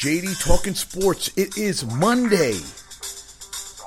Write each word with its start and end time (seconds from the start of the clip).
JD 0.00 0.42
Talking 0.42 0.74
Sports. 0.74 1.30
It 1.36 1.58
is 1.58 1.84
Monday, 1.84 2.54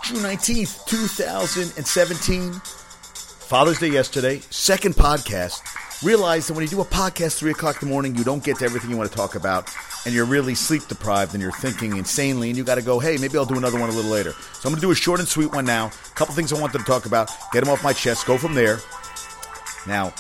June 0.04 0.22
19th, 0.22 0.86
2017. 0.86 2.54
Father's 2.54 3.80
Day 3.80 3.88
yesterday, 3.88 4.38
second 4.52 4.94
podcast. 4.94 5.60
Realize 6.06 6.46
that 6.46 6.54
when 6.54 6.62
you 6.62 6.70
do 6.70 6.82
a 6.82 6.86
podcast 6.86 7.40
3 7.40 7.50
o'clock 7.50 7.82
in 7.82 7.88
the 7.88 7.92
morning, 7.92 8.16
you 8.16 8.24
don't 8.24 8.44
get 8.44 8.60
to 8.60 8.66
everything 8.66 8.92
you 8.92 8.98
want 8.98 9.10
to 9.10 9.18
talk 9.18 9.34
about, 9.34 9.68
and 10.06 10.14
you're 10.14 10.28
really 10.28 10.54
sleep 10.54 10.86
deprived 10.88 11.34
and 11.34 11.42
you're 11.42 11.52
thinking 11.52 11.98
insanely, 11.98 12.50
and 12.50 12.58
you 12.58 12.64
got 12.64 12.76
to 12.76 12.84
go, 12.84 13.00
hey, 13.00 13.18
maybe 13.18 13.36
I'll 13.36 13.46
do 13.46 13.58
another 13.58 13.80
one 13.80 13.90
a 13.90 13.94
little 13.94 14.12
later. 14.12 14.34
So 14.34 14.70
I'm 14.70 14.74
going 14.74 14.76
to 14.76 14.82
do 14.82 14.92
a 14.92 14.96
short 14.96 15.20
and 15.20 15.28
sweet 15.28 15.52
one 15.52 15.66
now. 15.66 15.88
A 15.88 16.14
couple 16.14 16.36
things 16.36 16.54
I 16.54 16.62
wanted 16.62 16.78
to 16.78 16.84
talk 16.84 17.08
about, 17.08 17.32
get 17.52 17.64
them 17.64 17.74
off 17.74 17.84
my 17.84 17.92
chest, 17.92 18.28
go 18.28 18.38
from 18.38 18.54
there. 18.54 18.78
Now, 19.88 20.14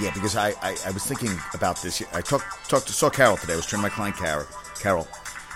yeah, 0.00 0.10
because 0.14 0.36
I, 0.36 0.50
I, 0.62 0.76
I 0.86 0.90
was 0.90 1.04
thinking 1.04 1.30
about 1.54 1.80
this. 1.82 2.02
I 2.12 2.20
talked 2.20 2.68
talked 2.68 2.86
to 2.86 2.92
saw 2.92 3.10
Carol 3.10 3.36
today. 3.36 3.52
I 3.52 3.56
was 3.56 3.66
training 3.66 3.82
my 3.82 3.88
client 3.88 4.16
Carol. 4.16 4.46
Carol. 4.80 5.06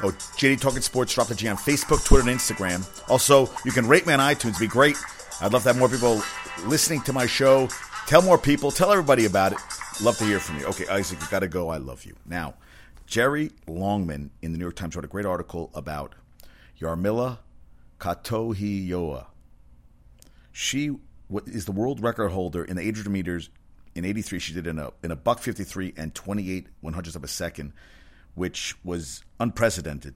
Oh, 0.02 0.10
JD 0.10 0.60
Talking 0.60 0.82
Sports. 0.82 1.14
Drop 1.14 1.28
the 1.28 1.34
G 1.34 1.48
on 1.48 1.56
Facebook, 1.56 2.04
Twitter, 2.04 2.28
and 2.28 2.38
Instagram. 2.38 2.86
Also, 3.08 3.48
you 3.64 3.72
can 3.72 3.86
rate 3.88 4.06
me 4.06 4.12
on 4.12 4.20
iTunes. 4.20 4.50
It'd 4.50 4.60
be 4.60 4.66
great. 4.66 4.96
I'd 5.40 5.52
love 5.52 5.62
to 5.62 5.68
have 5.70 5.78
more 5.78 5.88
people 5.88 6.22
listening 6.66 7.00
to 7.02 7.12
my 7.12 7.26
show. 7.26 7.68
Tell 8.06 8.22
more 8.22 8.38
people. 8.38 8.70
Tell 8.70 8.92
everybody 8.92 9.24
about 9.24 9.52
it. 9.52 9.58
Love 10.02 10.18
to 10.18 10.24
hear 10.24 10.38
from 10.38 10.58
you. 10.58 10.66
Okay, 10.66 10.86
Isaac, 10.88 11.20
you 11.20 11.26
got 11.30 11.40
to 11.40 11.48
go. 11.48 11.70
I 11.70 11.78
love 11.78 12.04
you. 12.04 12.14
Now, 12.26 12.54
Jeré 13.08 13.52
Longman 13.66 14.30
in 14.42 14.52
the 14.52 14.58
New 14.58 14.64
York 14.64 14.76
Times 14.76 14.94
wrote 14.94 15.04
a 15.04 15.08
great 15.08 15.26
article 15.26 15.70
about 15.74 16.14
Jarmila 16.78 17.38
Katohioa. 17.98 19.26
She 20.52 20.96
is 21.46 21.64
the 21.64 21.72
world 21.72 22.02
record 22.02 22.30
holder 22.30 22.64
in 22.64 22.76
the 22.76 22.82
800 22.82 23.10
meters 23.10 23.50
in 23.96 24.04
83 24.04 24.38
she 24.38 24.52
did 24.52 24.66
in 24.66 24.78
a 24.78 24.92
in 25.02 25.10
a 25.10 25.16
buck 25.16 25.40
53 25.40 25.94
and 25.96 26.14
28 26.14 26.66
one 26.80 26.92
hundredths 26.92 27.16
of 27.16 27.24
a 27.24 27.28
second 27.28 27.72
which 28.34 28.76
was 28.84 29.24
unprecedented. 29.40 30.14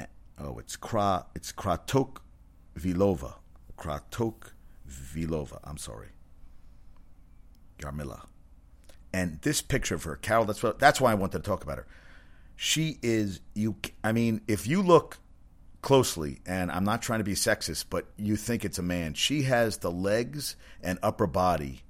Eh, 0.00 0.06
oh 0.40 0.58
it's 0.58 0.76
kra 0.76 1.24
it's 1.34 1.52
kratok 1.52 2.18
vilova. 2.74 3.36
Kratok 3.78 4.50
vilova 4.84 5.60
i'm 5.62 5.78
sorry. 5.78 6.08
Jarmila. 7.78 8.26
And 9.12 9.40
this 9.42 9.62
picture 9.62 9.94
of 9.94 10.02
her 10.02 10.16
carol 10.16 10.44
that's 10.44 10.62
what 10.62 10.80
that's 10.80 11.00
why 11.00 11.12
i 11.12 11.14
wanted 11.14 11.38
to 11.38 11.48
talk 11.48 11.62
about 11.62 11.78
her. 11.78 11.86
She 12.56 12.98
is 13.00 13.40
you 13.54 13.76
i 14.02 14.10
mean 14.10 14.40
if 14.48 14.66
you 14.66 14.82
look 14.82 15.18
closely, 15.84 16.40
and 16.46 16.72
I'm 16.72 16.84
not 16.84 17.02
trying 17.02 17.20
to 17.20 17.24
be 17.24 17.34
sexist, 17.34 17.84
but 17.90 18.06
you 18.16 18.36
think 18.36 18.64
it's 18.64 18.78
a 18.78 18.82
man. 18.82 19.12
She 19.12 19.42
has 19.42 19.76
the 19.76 19.90
legs 19.90 20.56
and 20.82 20.98
upper 21.02 21.26
body 21.26 21.82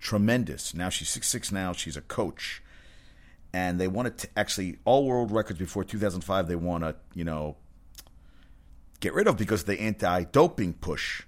tremendous. 0.00 0.74
Now 0.74 0.88
she's 0.88 1.08
six 1.08 1.28
six 1.28 1.52
now. 1.52 1.72
She's 1.72 1.96
a 1.96 2.00
coach, 2.00 2.60
and 3.52 3.80
they 3.80 3.86
wanted 3.86 4.18
to 4.18 4.28
actually 4.36 4.78
all 4.84 5.06
world 5.06 5.30
records 5.30 5.60
before 5.60 5.84
2005. 5.84 6.48
They 6.48 6.56
want 6.56 6.82
to 6.82 6.96
you 7.14 7.22
know 7.22 7.56
get 8.98 9.14
rid 9.14 9.28
of 9.28 9.36
because 9.36 9.60
of 9.60 9.68
the 9.68 9.80
anti-doping 9.80 10.74
push. 10.74 11.22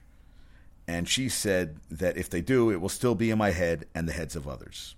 And 0.89 1.09
she 1.09 1.29
said 1.29 1.77
that 1.93 2.17
if 2.17 2.29
they 2.29 2.41
do, 2.41 2.73
it 2.73 2.81
will 2.81 2.89
still 2.89 3.15
be 3.15 3.31
in 3.31 3.39
my 3.39 3.53
head 3.53 3.87
and 3.95 4.09
the 4.09 4.13
heads 4.13 4.35
of 4.35 4.49
others. 4.49 4.97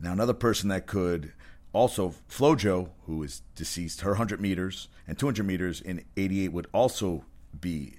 Now, 0.00 0.10
another 0.10 0.34
person 0.34 0.70
that 0.70 0.88
could 0.88 1.32
also, 1.74 2.14
Flojo, 2.30 2.90
who 3.06 3.22
is 3.24 3.42
deceased, 3.56 4.02
her 4.02 4.12
100 4.12 4.40
meters 4.40 4.88
and 5.08 5.18
200 5.18 5.44
meters 5.44 5.80
in 5.80 6.04
88 6.16 6.52
would 6.52 6.66
also 6.72 7.24
be 7.60 7.94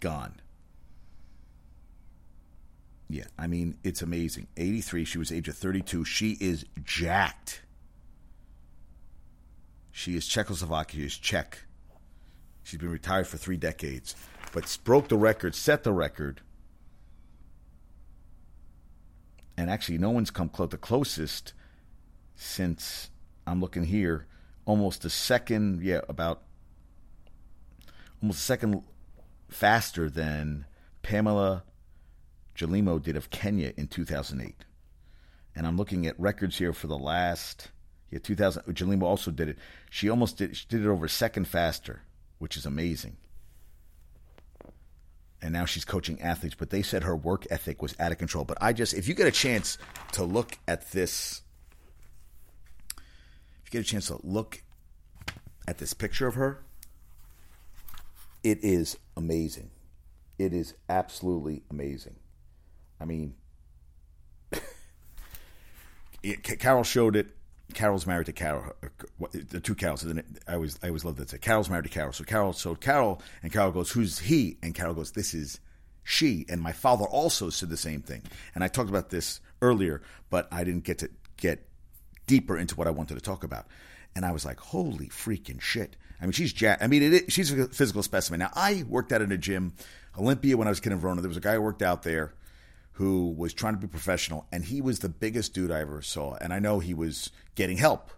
gone. 0.00 0.34
Yeah, 3.08 3.24
I 3.38 3.46
mean, 3.46 3.78
it's 3.82 4.02
amazing. 4.02 4.48
83, 4.58 5.06
she 5.06 5.16
was 5.16 5.32
age 5.32 5.48
of 5.48 5.56
32. 5.56 6.04
She 6.04 6.36
is 6.40 6.66
jacked. 6.84 7.62
She 9.90 10.14
is 10.14 10.26
Czechoslovakia, 10.26 11.06
is 11.06 11.16
Czech. 11.16 11.64
She's 12.62 12.78
been 12.78 12.90
retired 12.90 13.26
for 13.26 13.38
three 13.38 13.56
decades, 13.56 14.14
but 14.52 14.78
broke 14.84 15.08
the 15.08 15.16
record, 15.16 15.54
set 15.54 15.84
the 15.84 15.92
record. 15.92 16.42
And 19.56 19.70
actually, 19.70 19.96
no 19.96 20.10
one's 20.10 20.30
come 20.30 20.50
close. 20.50 20.68
The 20.68 20.76
closest 20.76 21.54
since 22.38 23.10
I'm 23.46 23.60
looking 23.60 23.84
here, 23.84 24.26
almost 24.64 25.04
a 25.04 25.10
second, 25.10 25.82
yeah, 25.82 26.00
about 26.08 26.42
almost 28.22 28.38
a 28.38 28.42
second 28.42 28.82
faster 29.48 30.08
than 30.08 30.64
Pamela 31.02 31.64
Jelimo 32.56 33.02
did 33.02 33.16
of 33.16 33.30
Kenya 33.30 33.72
in 33.76 33.88
2008. 33.88 34.54
And 35.56 35.66
I'm 35.66 35.76
looking 35.76 36.06
at 36.06 36.18
records 36.18 36.56
here 36.56 36.72
for 36.72 36.86
the 36.86 36.96
last, 36.96 37.70
yeah, 38.10 38.20
2000. 38.22 38.62
Jelimo 38.68 39.02
also 39.02 39.32
did 39.32 39.48
it. 39.48 39.58
She 39.90 40.08
almost 40.08 40.36
did, 40.36 40.56
she 40.56 40.66
did 40.68 40.82
it 40.82 40.88
over 40.88 41.06
a 41.06 41.10
second 41.10 41.48
faster, 41.48 42.02
which 42.38 42.56
is 42.56 42.64
amazing. 42.64 43.16
And 45.42 45.52
now 45.52 45.64
she's 45.64 45.84
coaching 45.84 46.20
athletes, 46.22 46.54
but 46.56 46.70
they 46.70 46.82
said 46.82 47.02
her 47.02 47.16
work 47.16 47.46
ethic 47.50 47.82
was 47.82 47.96
out 47.98 48.12
of 48.12 48.18
control. 48.18 48.44
But 48.44 48.58
I 48.60 48.72
just, 48.72 48.94
if 48.94 49.08
you 49.08 49.14
get 49.14 49.26
a 49.26 49.32
chance 49.32 49.76
to 50.12 50.22
look 50.22 50.56
at 50.68 50.92
this 50.92 51.42
you 53.68 53.80
get 53.80 53.86
a 53.86 53.90
chance 53.90 54.06
to 54.08 54.18
look 54.22 54.62
at 55.66 55.78
this 55.78 55.92
picture 55.92 56.26
of 56.26 56.34
her, 56.34 56.64
it 58.42 58.58
is 58.62 58.96
amazing. 59.16 59.70
It 60.38 60.52
is 60.52 60.74
absolutely 60.88 61.62
amazing. 61.70 62.16
I 63.00 63.04
mean, 63.04 63.34
Carol 66.42 66.84
showed 66.84 67.16
it. 67.16 67.28
Carol's 67.74 68.06
married 68.06 68.26
to 68.26 68.32
Carol. 68.32 68.72
Uh, 68.82 69.26
the 69.30 69.60
two 69.60 69.74
Carols. 69.74 70.06
I 70.46 70.54
always, 70.54 70.78
I 70.82 70.86
always 70.86 71.04
love 71.04 71.16
that. 71.16 71.38
Carol's 71.42 71.68
married 71.68 71.84
to 71.84 71.90
Carol. 71.90 72.12
So 72.12 72.24
Carol 72.24 72.54
showed 72.54 72.80
Carol, 72.80 73.20
and 73.42 73.52
Carol 73.52 73.72
goes, 73.72 73.90
"Who's 73.90 74.20
he?" 74.20 74.56
And 74.62 74.74
Carol 74.74 74.94
goes, 74.94 75.12
"This 75.12 75.34
is 75.34 75.60
she." 76.02 76.46
And 76.48 76.62
my 76.62 76.72
father 76.72 77.04
also 77.04 77.50
said 77.50 77.68
the 77.68 77.76
same 77.76 78.00
thing. 78.00 78.22
And 78.54 78.64
I 78.64 78.68
talked 78.68 78.88
about 78.88 79.10
this 79.10 79.40
earlier, 79.60 80.00
but 80.30 80.48
I 80.50 80.64
didn't 80.64 80.84
get 80.84 80.98
to 80.98 81.10
get 81.36 81.67
deeper 82.28 82.56
into 82.56 82.76
what 82.76 82.86
I 82.86 82.90
wanted 82.90 83.14
to 83.14 83.20
talk 83.20 83.42
about. 83.42 83.66
And 84.14 84.24
I 84.24 84.30
was 84.30 84.44
like, 84.44 84.60
holy 84.60 85.08
freaking 85.08 85.60
shit. 85.60 85.96
I 86.20 86.24
mean, 86.24 86.32
she's 86.32 86.52
jack. 86.52 86.78
I 86.80 86.86
mean, 86.86 87.02
it, 87.02 87.32
she's 87.32 87.52
a 87.52 87.68
physical 87.68 88.02
specimen. 88.02 88.40
Now, 88.40 88.50
I 88.54 88.84
worked 88.88 89.12
out 89.12 89.22
in 89.22 89.32
a 89.32 89.38
gym, 89.38 89.74
Olympia, 90.16 90.56
when 90.56 90.68
I 90.68 90.70
was 90.70 90.78
a 90.78 90.82
kid 90.82 90.92
in 90.92 90.98
Verona. 90.98 91.20
There 91.20 91.28
was 91.28 91.36
a 91.36 91.40
guy 91.40 91.54
who 91.54 91.62
worked 91.62 91.82
out 91.82 92.02
there 92.02 92.34
who 92.92 93.30
was 93.30 93.54
trying 93.54 93.74
to 93.74 93.80
be 93.80 93.86
professional, 93.86 94.46
and 94.50 94.64
he 94.64 94.80
was 94.80 94.98
the 94.98 95.08
biggest 95.08 95.54
dude 95.54 95.70
I 95.70 95.80
ever 95.80 96.02
saw. 96.02 96.34
And 96.40 96.52
I 96.52 96.58
know 96.58 96.80
he 96.80 96.94
was 96.94 97.30
getting 97.54 97.76
help. 97.76 98.10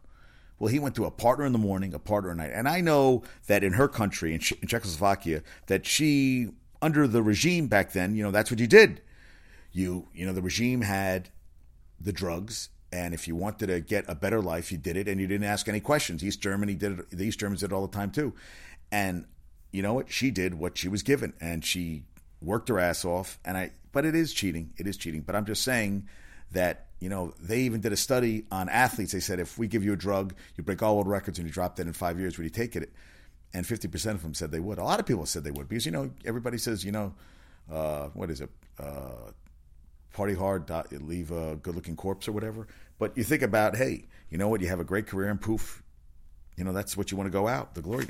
Well, 0.58 0.72
he 0.72 0.78
went 0.78 0.94
to 0.94 1.04
a 1.04 1.10
partner 1.10 1.44
in 1.44 1.52
the 1.52 1.58
morning, 1.58 1.92
a 1.92 1.98
partner 1.98 2.30
at 2.30 2.36
night. 2.38 2.52
And 2.54 2.68
I 2.68 2.80
know 2.80 3.22
that 3.46 3.62
in 3.62 3.74
her 3.74 3.88
country, 3.88 4.34
in, 4.34 4.40
in 4.62 4.68
Czechoslovakia, 4.68 5.42
that 5.66 5.84
she, 5.84 6.48
under 6.80 7.06
the 7.06 7.22
regime 7.22 7.66
back 7.66 7.92
then, 7.92 8.14
you 8.14 8.22
know, 8.22 8.30
that's 8.30 8.50
what 8.50 8.60
you 8.60 8.66
did. 8.66 9.02
You, 9.72 10.08
you 10.14 10.26
know, 10.26 10.32
the 10.32 10.42
regime 10.42 10.80
had 10.80 11.28
the 12.00 12.12
drugs 12.12 12.70
and 12.92 13.14
if 13.14 13.28
you 13.28 13.36
wanted 13.36 13.68
to 13.68 13.80
get 13.80 14.04
a 14.08 14.14
better 14.14 14.40
life, 14.40 14.72
you 14.72 14.78
did 14.78 14.96
it, 14.96 15.06
and 15.06 15.20
you 15.20 15.26
didn't 15.26 15.46
ask 15.46 15.68
any 15.68 15.80
questions. 15.80 16.24
East 16.24 16.40
Germany 16.40 16.74
did 16.74 16.98
it. 16.98 17.10
The 17.10 17.24
East 17.24 17.38
Germans 17.38 17.60
did 17.60 17.70
it 17.70 17.74
all 17.74 17.86
the 17.86 17.96
time 17.96 18.10
too. 18.10 18.34
And 18.90 19.26
you 19.70 19.82
know 19.82 19.94
what? 19.94 20.10
She 20.10 20.30
did 20.30 20.54
what 20.54 20.76
she 20.76 20.88
was 20.88 21.02
given, 21.02 21.32
and 21.40 21.64
she 21.64 22.02
worked 22.42 22.68
her 22.68 22.78
ass 22.78 23.04
off. 23.04 23.38
And 23.44 23.56
I, 23.56 23.70
but 23.92 24.04
it 24.04 24.14
is 24.14 24.32
cheating. 24.32 24.72
It 24.76 24.86
is 24.86 24.96
cheating. 24.96 25.20
But 25.20 25.36
I'm 25.36 25.44
just 25.44 25.62
saying 25.62 26.08
that 26.52 26.86
you 26.98 27.08
know 27.08 27.32
they 27.40 27.60
even 27.60 27.80
did 27.80 27.92
a 27.92 27.96
study 27.96 28.46
on 28.50 28.68
athletes. 28.68 29.12
They 29.12 29.20
said 29.20 29.38
if 29.38 29.56
we 29.56 29.68
give 29.68 29.84
you 29.84 29.92
a 29.92 29.96
drug, 29.96 30.34
you 30.56 30.64
break 30.64 30.82
all 30.82 30.96
world 30.96 31.06
records, 31.06 31.38
and 31.38 31.46
you 31.46 31.52
drop 31.54 31.76
dead 31.76 31.86
in 31.86 31.92
five 31.92 32.18
years, 32.18 32.36
would 32.38 32.44
you 32.44 32.50
take 32.50 32.74
it? 32.74 32.92
And 33.52 33.66
50% 33.66 34.12
of 34.12 34.22
them 34.22 34.32
said 34.32 34.52
they 34.52 34.60
would. 34.60 34.78
A 34.78 34.84
lot 34.84 35.00
of 35.00 35.06
people 35.06 35.26
said 35.26 35.42
they 35.42 35.50
would 35.50 35.68
because 35.68 35.86
you 35.86 35.92
know 35.92 36.10
everybody 36.24 36.58
says 36.58 36.84
you 36.84 36.92
know 36.92 37.14
uh, 37.70 38.08
what 38.14 38.30
is 38.30 38.40
it? 38.40 38.50
Uh, 38.78 39.30
party 40.12 40.34
hard, 40.34 40.70
leave 40.92 41.30
a 41.30 41.56
good 41.56 41.74
looking 41.74 41.96
corpse 41.96 42.28
or 42.28 42.32
whatever. 42.32 42.66
But 42.98 43.16
you 43.16 43.24
think 43.24 43.42
about, 43.42 43.76
hey, 43.76 44.06
you 44.28 44.38
know 44.38 44.48
what? 44.48 44.60
You 44.60 44.68
have 44.68 44.80
a 44.80 44.84
great 44.84 45.06
career 45.06 45.30
and 45.30 45.40
poof, 45.40 45.82
you 46.56 46.64
know, 46.64 46.72
that's 46.72 46.96
what 46.96 47.10
you 47.10 47.16
want 47.16 47.26
to 47.26 47.32
go 47.32 47.48
out, 47.48 47.74
the 47.74 47.82
glory. 47.82 48.08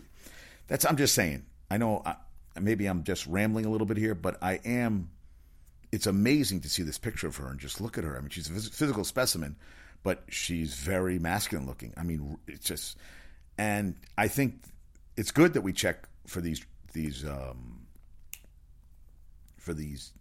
That's, 0.67 0.85
I'm 0.85 0.97
just 0.97 1.15
saying. 1.15 1.47
I 1.71 1.79
know 1.79 2.03
I, 2.05 2.17
maybe 2.61 2.87
I'm 2.87 3.05
just 3.05 3.27
rambling 3.27 3.65
a 3.65 3.71
little 3.71 3.87
bit 3.87 3.97
here, 3.97 4.15
but 4.15 4.37
I 4.43 4.55
am. 4.65 5.11
It's 5.93 6.07
amazing 6.07 6.61
to 6.61 6.69
see 6.69 6.83
this 6.83 6.99
picture 6.99 7.27
of 7.27 7.37
her 7.37 7.49
and 7.49 7.59
just 7.59 7.81
look 7.81 7.99
at 7.99 8.05
her. 8.05 8.17
I 8.17 8.21
mean, 8.21 8.31
she's 8.31 8.49
a 8.49 8.71
physical 8.71 9.05
specimen, 9.05 9.57
but 10.03 10.23
she's 10.29 10.75
very 10.75 11.19
masculine 11.19 11.67
looking. 11.67 11.93
I 11.97 12.05
mean, 12.05 12.39
it's 12.47 12.65
just, 12.65 12.97
and 13.59 13.97
I 14.17 14.29
think 14.29 14.63
it's 15.17 15.33
good 15.33 15.55
that 15.55 15.63
we 15.63 15.73
check 15.73 16.09
for 16.27 16.41
these 16.41 16.65
these 16.93 17.25
um, 17.25 17.87
for 19.57 19.75
these 19.75 20.13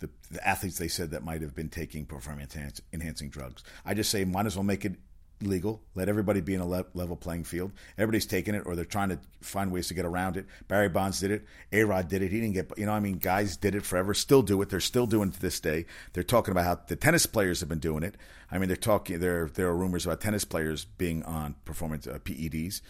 the, 0.00 0.10
the 0.30 0.46
athletes 0.46 0.78
they 0.78 0.88
said 0.88 1.10
that 1.10 1.24
might 1.24 1.42
have 1.42 1.54
been 1.54 1.68
taking 1.68 2.04
performance 2.04 2.56
enhancing 2.92 3.30
drugs. 3.30 3.62
I 3.84 3.94
just 3.94 4.10
say 4.10 4.24
might 4.24 4.46
as 4.46 4.56
well 4.56 4.64
make 4.64 4.84
it 4.84 4.96
legal. 5.42 5.82
Let 5.94 6.08
everybody 6.08 6.40
be 6.40 6.54
in 6.54 6.60
a 6.60 6.66
le- 6.66 6.86
level 6.94 7.16
playing 7.16 7.44
field. 7.44 7.72
Everybody's 7.98 8.26
taking 8.26 8.54
it, 8.54 8.62
or 8.66 8.74
they're 8.74 8.84
trying 8.84 9.10
to 9.10 9.18
find 9.40 9.70
ways 9.70 9.88
to 9.88 9.94
get 9.94 10.04
around 10.04 10.36
it. 10.36 10.46
Barry 10.68 10.88
Bonds 10.88 11.20
did 11.20 11.30
it. 11.30 11.44
A 11.72 11.84
Rod 11.84 12.08
did 12.08 12.22
it. 12.22 12.32
He 12.32 12.40
didn't 12.40 12.54
get, 12.54 12.72
you 12.78 12.86
know, 12.86 12.92
I 12.92 13.00
mean, 13.00 13.18
guys 13.18 13.56
did 13.56 13.74
it 13.74 13.84
forever. 13.84 14.14
Still 14.14 14.42
do 14.42 14.60
it. 14.62 14.70
They're 14.70 14.80
still 14.80 15.06
doing 15.06 15.28
it 15.28 15.34
to 15.34 15.40
this 15.40 15.60
day. 15.60 15.86
They're 16.12 16.22
talking 16.22 16.52
about 16.52 16.64
how 16.64 16.80
the 16.86 16.96
tennis 16.96 17.26
players 17.26 17.60
have 17.60 17.68
been 17.68 17.78
doing 17.78 18.02
it. 18.02 18.16
I 18.50 18.58
mean, 18.58 18.68
they're 18.68 18.76
talking. 18.76 19.18
There, 19.20 19.48
there 19.48 19.68
are 19.68 19.76
rumors 19.76 20.06
about 20.06 20.20
tennis 20.20 20.44
players 20.44 20.84
being 20.84 21.22
on 21.24 21.56
performance 21.64 22.06
uh, 22.06 22.18
PEDs. 22.18 22.80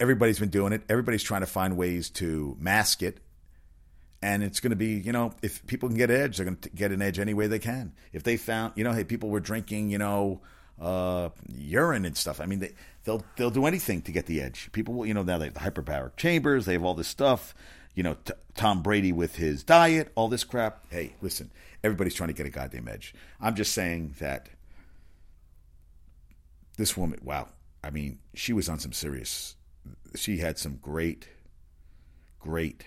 Everybody's 0.00 0.38
been 0.38 0.50
doing 0.50 0.72
it. 0.72 0.82
Everybody's 0.88 1.22
trying 1.22 1.40
to 1.40 1.46
find 1.46 1.76
ways 1.76 2.10
to 2.10 2.56
mask 2.60 3.02
it. 3.02 3.18
And 4.20 4.42
it's 4.42 4.58
going 4.58 4.70
to 4.70 4.76
be, 4.76 4.94
you 4.94 5.12
know, 5.12 5.32
if 5.42 5.64
people 5.66 5.88
can 5.88 5.96
get 5.96 6.10
an 6.10 6.20
edge, 6.20 6.36
they're 6.36 6.44
going 6.44 6.56
to 6.56 6.70
get 6.70 6.90
an 6.90 7.00
edge 7.00 7.18
any 7.18 7.34
way 7.34 7.46
they 7.46 7.60
can. 7.60 7.92
If 8.12 8.24
they 8.24 8.36
found, 8.36 8.72
you 8.74 8.82
know, 8.82 8.92
hey, 8.92 9.04
people 9.04 9.28
were 9.28 9.40
drinking, 9.40 9.90
you 9.90 9.98
know, 9.98 10.40
uh, 10.80 11.28
urine 11.48 12.04
and 12.04 12.16
stuff. 12.16 12.40
I 12.40 12.46
mean, 12.46 12.60
they, 12.60 12.72
they'll 13.04 13.22
they'll 13.36 13.50
do 13.50 13.66
anything 13.66 14.02
to 14.02 14.12
get 14.12 14.26
the 14.26 14.40
edge. 14.40 14.70
People, 14.72 14.94
will, 14.94 15.06
you 15.06 15.14
know, 15.14 15.22
now 15.22 15.38
they 15.38 15.46
have 15.46 15.54
the 15.54 15.60
hyperbaric 15.60 16.16
chambers. 16.16 16.66
They 16.66 16.72
have 16.74 16.84
all 16.84 16.94
this 16.94 17.08
stuff. 17.08 17.54
You 17.94 18.02
know, 18.02 18.14
t- 18.24 18.32
Tom 18.54 18.82
Brady 18.82 19.12
with 19.12 19.36
his 19.36 19.62
diet, 19.62 20.12
all 20.14 20.28
this 20.28 20.44
crap. 20.44 20.84
Hey, 20.90 21.14
listen, 21.20 21.50
everybody's 21.82 22.14
trying 22.14 22.28
to 22.28 22.34
get 22.34 22.46
a 22.46 22.50
goddamn 22.50 22.88
edge. 22.88 23.14
I'm 23.40 23.54
just 23.54 23.72
saying 23.72 24.14
that 24.20 24.48
this 26.76 26.96
woman, 26.96 27.20
wow. 27.22 27.48
I 27.82 27.90
mean, 27.90 28.18
she 28.34 28.52
was 28.52 28.68
on 28.68 28.78
some 28.78 28.92
serious. 28.92 29.56
She 30.14 30.38
had 30.38 30.58
some 30.58 30.76
great, 30.76 31.28
great. 32.40 32.84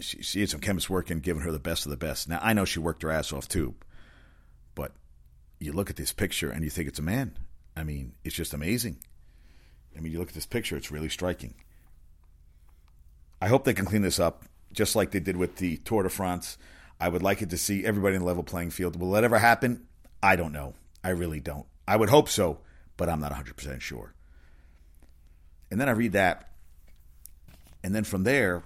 She, 0.00 0.22
she 0.22 0.40
had 0.40 0.50
some 0.50 0.60
chemists 0.60 0.90
working, 0.90 1.20
giving 1.20 1.42
her 1.42 1.52
the 1.52 1.58
best 1.58 1.86
of 1.86 1.90
the 1.90 1.96
best. 1.96 2.28
Now 2.28 2.40
I 2.42 2.52
know 2.52 2.64
she 2.64 2.78
worked 2.78 3.02
her 3.02 3.10
ass 3.10 3.32
off 3.32 3.48
too, 3.48 3.74
but 4.74 4.92
you 5.58 5.72
look 5.72 5.90
at 5.90 5.96
this 5.96 6.12
picture 6.12 6.50
and 6.50 6.62
you 6.62 6.70
think 6.70 6.88
it's 6.88 6.98
a 6.98 7.02
man. 7.02 7.38
I 7.76 7.84
mean, 7.84 8.12
it's 8.24 8.34
just 8.34 8.54
amazing. 8.54 8.98
I 9.96 10.00
mean, 10.00 10.12
you 10.12 10.18
look 10.18 10.28
at 10.28 10.34
this 10.34 10.46
picture, 10.46 10.76
it's 10.76 10.90
really 10.90 11.08
striking. 11.08 11.54
I 13.40 13.48
hope 13.48 13.64
they 13.64 13.74
can 13.74 13.84
clean 13.84 14.02
this 14.02 14.20
up, 14.20 14.44
just 14.72 14.96
like 14.96 15.10
they 15.10 15.20
did 15.20 15.36
with 15.36 15.56
the 15.56 15.76
Tour 15.78 16.02
de 16.02 16.10
France. 16.10 16.58
I 17.00 17.08
would 17.08 17.22
like 17.22 17.42
it 17.42 17.50
to 17.50 17.58
see 17.58 17.84
everybody 17.84 18.16
in 18.16 18.20
the 18.20 18.26
level 18.26 18.42
playing 18.42 18.70
field. 18.70 18.96
Will 18.96 19.12
that 19.12 19.24
ever 19.24 19.38
happen? 19.38 19.86
I 20.22 20.36
don't 20.36 20.52
know. 20.52 20.74
I 21.04 21.10
really 21.10 21.40
don't. 21.40 21.66
I 21.86 21.96
would 21.96 22.10
hope 22.10 22.28
so, 22.28 22.58
but 22.96 23.08
I'm 23.08 23.20
not 23.20 23.32
100% 23.32 23.80
sure. 23.80 24.14
And 25.70 25.80
then 25.80 25.88
I 25.88 25.92
read 25.92 26.12
that. 26.12 26.50
And 27.84 27.94
then 27.94 28.04
from 28.04 28.24
there, 28.24 28.64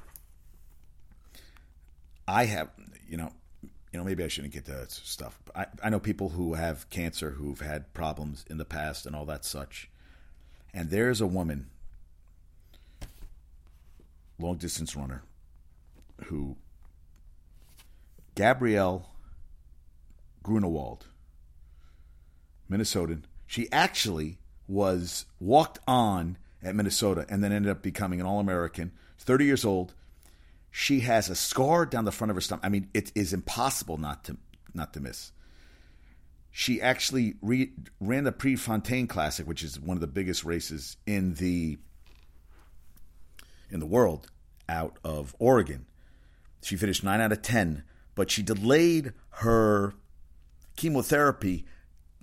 I 2.27 2.45
have, 2.47 2.71
you 3.09 3.17
know, 3.17 3.33
you 3.63 3.99
know, 3.99 4.05
maybe 4.05 4.25
I 4.25 4.29
shouldn't 4.29 4.55
get 4.55 4.65
to 4.67 4.87
stuff. 4.89 5.39
I, 5.55 5.67
I 5.83 5.91
know 5.91 6.01
people 6.01 6.31
who 6.31 6.55
have 6.55 6.89
cancer 6.89 7.31
who've 7.31 7.61
had 7.61 7.93
problems 7.93 8.45
in 8.49 8.57
the 8.57 8.65
past 8.65 9.05
and 9.05 9.15
all 9.15 9.27
that 9.27 9.45
such. 9.45 9.91
And 10.73 10.89
there's 10.89 11.21
a 11.21 11.27
woman, 11.27 11.69
long 14.39 14.57
distance 14.57 14.97
runner, 14.97 15.23
who, 16.25 16.57
Gabrielle 18.35 19.11
Grunewald, 20.43 21.07
Minnesotan, 22.71 23.25
she 23.47 23.71
actually 23.71 24.39
was 24.67 25.27
walked 25.39 25.79
on 25.87 26.39
at 26.63 26.75
Minnesota 26.75 27.27
and 27.29 27.45
then 27.45 27.53
ended 27.53 27.71
up 27.71 27.83
becoming 27.83 28.21
an 28.21 28.27
All 28.27 28.41
American, 28.41 28.93
30 29.19 29.45
years 29.45 29.65
old 29.67 29.93
she 30.75 31.01
has 31.01 31.29
a 31.29 31.35
scar 31.35 31.85
down 31.85 32.07
the 32.07 32.11
front 32.11 32.31
of 32.31 32.37
her 32.37 32.41
stomach. 32.41 32.65
I 32.65 32.71
mean, 32.71 32.89
it 32.95 33.13
is 33.15 33.35
impossible 33.35 33.99
not 33.99 34.25
to 34.25 34.39
not 34.75 34.95
to 34.95 35.01
miss. 35.01 35.31
She 36.51 36.81
actually 36.81 37.35
re, 37.43 37.73
ran 38.01 38.25
the 38.25 38.33
Prefontaine 38.33 39.07
Classic, 39.07 39.47
which 39.47 39.63
is 39.63 39.79
one 39.79 39.99
of 39.99 40.01
the 40.01 40.07
biggest 40.07 40.45
races 40.45 40.97
in 41.07 41.35
the 41.35 41.79
in 43.71 43.81
the 43.81 43.87
world, 43.87 44.31
out 44.67 44.99
of 45.05 45.37
Oregon. 45.39 45.87
She 46.63 46.77
finished 46.77 47.05
nine 47.05 47.21
out 47.21 47.33
of 47.33 47.43
ten, 47.43 47.85
but 48.15 48.31
she 48.31 48.43
delayed 48.43 49.13
her 49.29 49.93
chemotherapy 50.77 51.67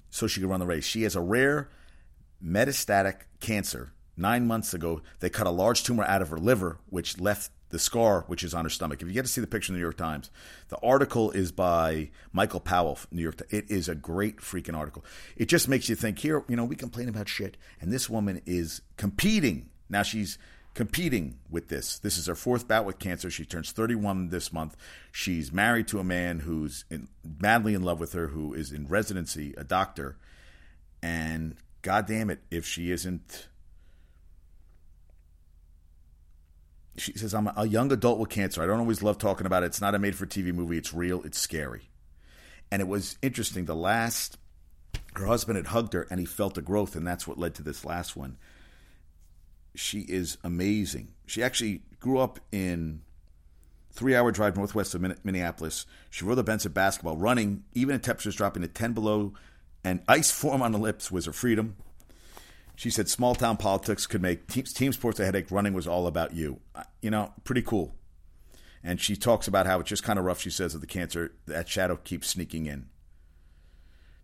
so 0.09 0.25
she 0.25 0.41
could 0.41 0.49
run 0.49 0.59
the 0.59 0.65
race. 0.65 0.85
She 0.85 1.03
has 1.03 1.15
a 1.15 1.21
rare 1.21 1.69
metastatic 2.43 3.21
cancer. 3.39 3.93
Nine 4.17 4.47
months 4.47 4.73
ago, 4.73 5.01
they 5.19 5.29
cut 5.29 5.47
a 5.47 5.51
large 5.51 5.83
tumor 5.83 6.03
out 6.03 6.21
of 6.21 6.29
her 6.29 6.37
liver, 6.37 6.79
which 6.87 7.19
left 7.19 7.51
the 7.69 7.79
scar 7.79 8.23
which 8.27 8.43
is 8.43 8.53
on 8.53 8.65
her 8.65 8.69
stomach. 8.69 9.01
If 9.01 9.07
you 9.07 9.13
get 9.13 9.23
to 9.23 9.31
see 9.31 9.41
the 9.41 9.47
picture 9.47 9.71
in 9.71 9.75
the 9.75 9.79
New 9.79 9.85
York 9.85 9.97
Times, 9.97 10.29
the 10.69 10.77
article 10.83 11.31
is 11.31 11.51
by 11.51 12.09
Michael 12.31 12.59
Powell, 12.59 12.99
New 13.11 13.21
York. 13.21 13.37
Times. 13.37 13.53
It 13.53 13.71
is 13.71 13.87
a 13.87 13.95
great 13.95 14.37
freaking 14.37 14.77
article. 14.77 15.05
It 15.37 15.45
just 15.45 15.67
makes 15.67 15.89
you 15.89 15.95
think. 15.95 16.19
Here, 16.19 16.43
you 16.47 16.55
know, 16.55 16.65
we 16.65 16.75
complain 16.75 17.09
about 17.09 17.29
shit, 17.29 17.57
and 17.79 17.91
this 17.91 18.09
woman 18.09 18.41
is 18.45 18.81
competing. 18.97 19.69
Now 19.89 20.03
she's 20.03 20.37
competing 20.73 21.37
with 21.49 21.67
this. 21.67 21.99
This 21.99 22.17
is 22.17 22.27
her 22.27 22.35
fourth 22.35 22.67
bout 22.67 22.85
with 22.85 22.99
cancer. 22.99 23.29
She 23.29 23.45
turns 23.45 23.71
31 23.71 24.29
this 24.29 24.53
month. 24.53 24.75
She's 25.11 25.51
married 25.51 25.87
to 25.89 25.99
a 25.99 26.03
man 26.03 26.39
who's 26.39 26.85
in, 26.89 27.09
madly 27.41 27.73
in 27.73 27.83
love 27.83 27.99
with 27.99 28.13
her, 28.13 28.27
who 28.27 28.53
is 28.53 28.71
in 28.71 28.87
residency, 28.87 29.53
a 29.57 29.63
doctor, 29.63 30.17
and 31.01 31.55
God 31.81 32.07
damn 32.07 32.29
it, 32.29 32.39
if 32.51 32.65
she 32.65 32.91
isn't 32.91 33.47
she 36.99 37.17
says, 37.17 37.33
I'm 37.33 37.49
a 37.55 37.67
young 37.67 37.91
adult 37.91 38.19
with 38.19 38.29
cancer. 38.29 38.61
I 38.61 38.67
don't 38.67 38.79
always 38.79 39.01
love 39.01 39.17
talking 39.17 39.45
about 39.45 39.63
it. 39.63 39.67
It's 39.67 39.81
not 39.81 39.95
a 39.95 39.99
made 39.99 40.15
for 40.15 40.25
TV 40.25 40.53
movie. 40.53 40.77
It's 40.77 40.93
real. 40.93 41.21
It's 41.23 41.39
scary. 41.39 41.89
And 42.71 42.81
it 42.81 42.87
was 42.87 43.17
interesting. 43.21 43.65
The 43.65 43.75
last, 43.75 44.37
her 45.15 45.25
husband 45.25 45.57
had 45.57 45.67
hugged 45.67 45.93
her 45.93 46.07
and 46.09 46.19
he 46.19 46.25
felt 46.25 46.55
the 46.55 46.61
growth, 46.61 46.95
and 46.95 47.05
that's 47.07 47.27
what 47.27 47.37
led 47.37 47.55
to 47.55 47.63
this 47.63 47.85
last 47.85 48.15
one. 48.15 48.37
She 49.75 50.01
is 50.01 50.37
amazing. 50.43 51.13
She 51.25 51.41
actually 51.41 51.81
grew 51.99 52.19
up 52.19 52.39
in 52.51 53.01
three 53.91 54.15
hour 54.15 54.31
drive 54.31 54.55
northwest 54.55 54.93
of 54.93 55.01
Minneapolis. 55.23 55.85
She 56.09 56.25
rode 56.25 56.35
the 56.35 56.43
bench 56.43 56.65
at 56.65 56.73
basketball, 56.73 57.17
running, 57.17 57.63
even 57.73 57.95
at 57.95 58.03
temperatures 58.03 58.35
dropping 58.35 58.61
to 58.61 58.67
10 58.67 58.93
below, 58.93 59.33
and 59.83 60.01
ice 60.07 60.31
form 60.31 60.61
on 60.61 60.71
the 60.71 60.77
lips 60.77 61.11
was 61.11 61.25
her 61.25 61.33
freedom. 61.33 61.75
She 62.79 62.89
said 62.89 63.09
small 63.09 63.35
town 63.35 63.57
politics 63.57 64.07
could 64.07 64.21
make 64.21 64.47
team, 64.47 64.63
team 64.63 64.93
sports 64.93 65.19
a 65.19 65.25
headache. 65.25 65.51
Running 65.51 65.73
was 65.73 65.85
all 65.85 66.07
about 66.07 66.33
you. 66.33 66.61
You 67.01 67.11
know, 67.11 67.33
pretty 67.43 67.61
cool. 67.61 67.93
And 68.81 69.01
she 69.01 69.17
talks 69.17 69.49
about 69.49 69.65
how 69.65 69.81
it's 69.81 69.89
just 69.89 70.05
kind 70.05 70.17
of 70.17 70.23
rough. 70.23 70.39
She 70.39 70.49
says 70.49 70.71
that 70.71 70.79
the 70.79 70.87
cancer, 70.87 71.33
that 71.45 71.67
shadow 71.67 71.97
keeps 71.97 72.29
sneaking 72.29 72.67
in. 72.67 72.87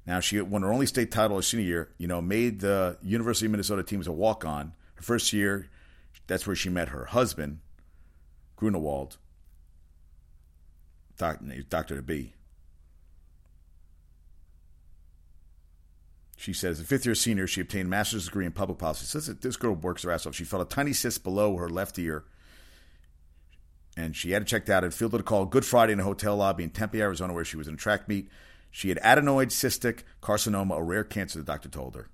Now 0.07 0.21
she 0.21 0.39
won 0.39 0.61
her 0.61 0.71
only 0.71 0.85
state 0.85 1.11
title 1.11 1.35
her 1.35 1.41
senior 1.41 1.65
year. 1.65 1.89
You 1.97 2.07
know, 2.07 2.21
made 2.21 2.61
the 2.61 2.97
University 3.01 3.47
of 3.47 3.51
Minnesota 3.51 3.83
team 3.83 3.99
as 3.99 4.07
a 4.07 4.13
walk 4.13 4.45
on. 4.45 4.71
Her 4.93 5.03
first 5.03 5.33
year, 5.33 5.67
that's 6.25 6.47
where 6.47 6.55
she 6.55 6.69
met 6.69 6.87
her 6.87 7.07
husband, 7.07 7.59
Grunewald, 8.55 9.17
doctor 11.17 11.97
to 11.97 12.01
be. 12.01 12.34
She 16.45 16.53
says, 16.53 16.79
a 16.79 16.83
fifth 16.83 17.07
year 17.07 17.15
senior, 17.15 17.47
she 17.47 17.61
obtained 17.61 17.87
a 17.87 17.89
master's 17.89 18.25
degree 18.25 18.45
in 18.45 18.51
public 18.51 18.77
policy. 18.77 19.07
Says 19.07 19.25
that 19.25 19.41
this 19.41 19.57
girl 19.57 19.73
works 19.73 20.03
her 20.03 20.11
ass 20.11 20.27
off. 20.27 20.35
She 20.35 20.43
felt 20.43 20.61
a 20.61 20.75
tiny 20.75 20.93
cyst 20.93 21.23
below 21.23 21.57
her 21.57 21.67
left 21.67 21.97
ear, 21.97 22.23
and 23.97 24.15
she 24.15 24.29
had 24.29 24.43
it 24.43 24.47
checked 24.47 24.69
out 24.69 24.83
and 24.83 24.93
fielded 24.93 25.21
a 25.21 25.23
call 25.23 25.47
Good 25.47 25.65
Friday 25.65 25.93
in 25.93 25.99
a 25.99 26.03
hotel 26.03 26.35
lobby 26.35 26.63
in 26.63 26.69
Tempe, 26.69 27.01
Arizona, 27.01 27.33
where 27.33 27.45
she 27.45 27.57
was 27.57 27.67
in 27.67 27.73
a 27.73 27.77
track 27.77 28.07
meet. 28.07 28.29
She 28.69 28.89
had 28.89 28.99
adenoid 28.99 29.47
cystic 29.47 30.03
carcinoma, 30.21 30.77
a 30.77 30.83
rare 30.83 31.03
cancer. 31.03 31.39
The 31.39 31.45
doctor 31.45 31.67
told 31.67 31.95
her, 31.95 32.09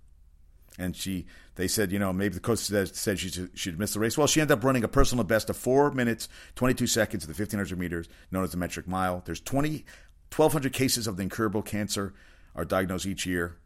and 0.79 0.95
she 0.95 1.25
they 1.55 1.67
said, 1.67 1.91
you 1.91 1.99
know, 1.99 2.13
maybe 2.13 2.35
the 2.35 2.39
coach 2.39 2.59
said, 2.59 2.95
said 2.95 3.19
she 3.19 3.27
should, 3.27 3.51
she'd 3.53 3.77
miss 3.77 3.95
the 3.95 3.99
race. 3.99 4.17
Well, 4.17 4.27
she 4.27 4.39
ended 4.39 4.57
up 4.57 4.63
running 4.63 4.85
a 4.85 4.87
personal 4.87 5.25
best 5.25 5.49
of 5.49 5.57
four 5.57 5.91
minutes, 5.91 6.29
22 6.55 6.87
seconds 6.87 7.25
at 7.25 7.27
the 7.27 7.33
1500 7.33 7.77
meters, 7.77 8.07
known 8.31 8.45
as 8.45 8.51
the 8.51 8.57
metric 8.57 8.87
mile. 8.87 9.23
There's 9.25 9.41
20, 9.41 9.83
1,200 10.33 10.71
cases 10.71 11.05
of 11.05 11.17
the 11.17 11.23
incurable 11.23 11.61
cancer 11.61 12.13
are 12.55 12.63
diagnosed 12.63 13.05
each 13.05 13.25
year 13.25 13.57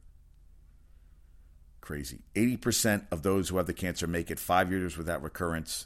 crazy. 1.85 2.19
80% 2.33 3.05
of 3.11 3.21
those 3.21 3.49
who 3.49 3.57
have 3.57 3.67
the 3.67 3.73
cancer 3.73 4.07
make 4.07 4.31
it 4.31 4.39
five 4.39 4.71
years 4.71 4.97
without 4.97 5.21
recurrence. 5.21 5.85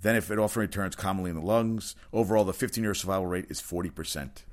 Then, 0.00 0.14
if 0.14 0.30
it 0.30 0.38
often 0.38 0.60
returns 0.60 0.94
commonly 0.94 1.30
in 1.30 1.36
the 1.36 1.42
lungs, 1.42 1.96
overall, 2.12 2.44
the 2.44 2.52
15 2.52 2.84
year 2.84 2.94
survival 2.94 3.26
rate 3.26 3.46
is 3.48 3.60
40%. 3.60 4.44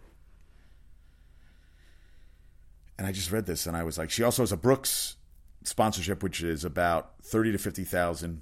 And 2.97 3.05
I 3.05 3.11
just 3.11 3.31
read 3.31 3.45
this 3.45 3.67
and 3.67 3.75
I 3.75 3.83
was 3.83 3.97
like, 3.97 4.09
she 4.09 4.23
also 4.23 4.41
has 4.41 4.53
a 4.53 4.57
Brooks 4.57 5.17
sponsorship, 5.63 6.23
which 6.23 6.41
is 6.41 6.63
about 6.63 7.11
30 7.23 7.51
to 7.51 7.57
50,000 7.57 8.41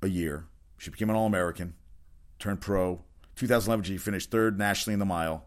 a 0.00 0.08
year. 0.08 0.46
She 0.78 0.90
became 0.90 1.10
an 1.10 1.16
All 1.16 1.26
American, 1.26 1.74
turned 2.38 2.60
pro. 2.60 3.02
2011, 3.34 3.84
she 3.84 3.98
finished 3.98 4.30
third 4.30 4.56
nationally 4.56 4.94
in 4.94 5.00
the 5.00 5.04
mile. 5.04 5.46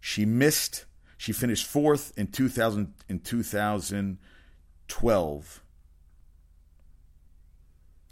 She 0.00 0.26
missed, 0.26 0.84
she 1.16 1.32
finished 1.32 1.66
fourth 1.66 2.12
in 2.18 2.26
2000, 2.26 2.92
in 3.08 3.20
2000 3.20 4.18
12 4.94 5.60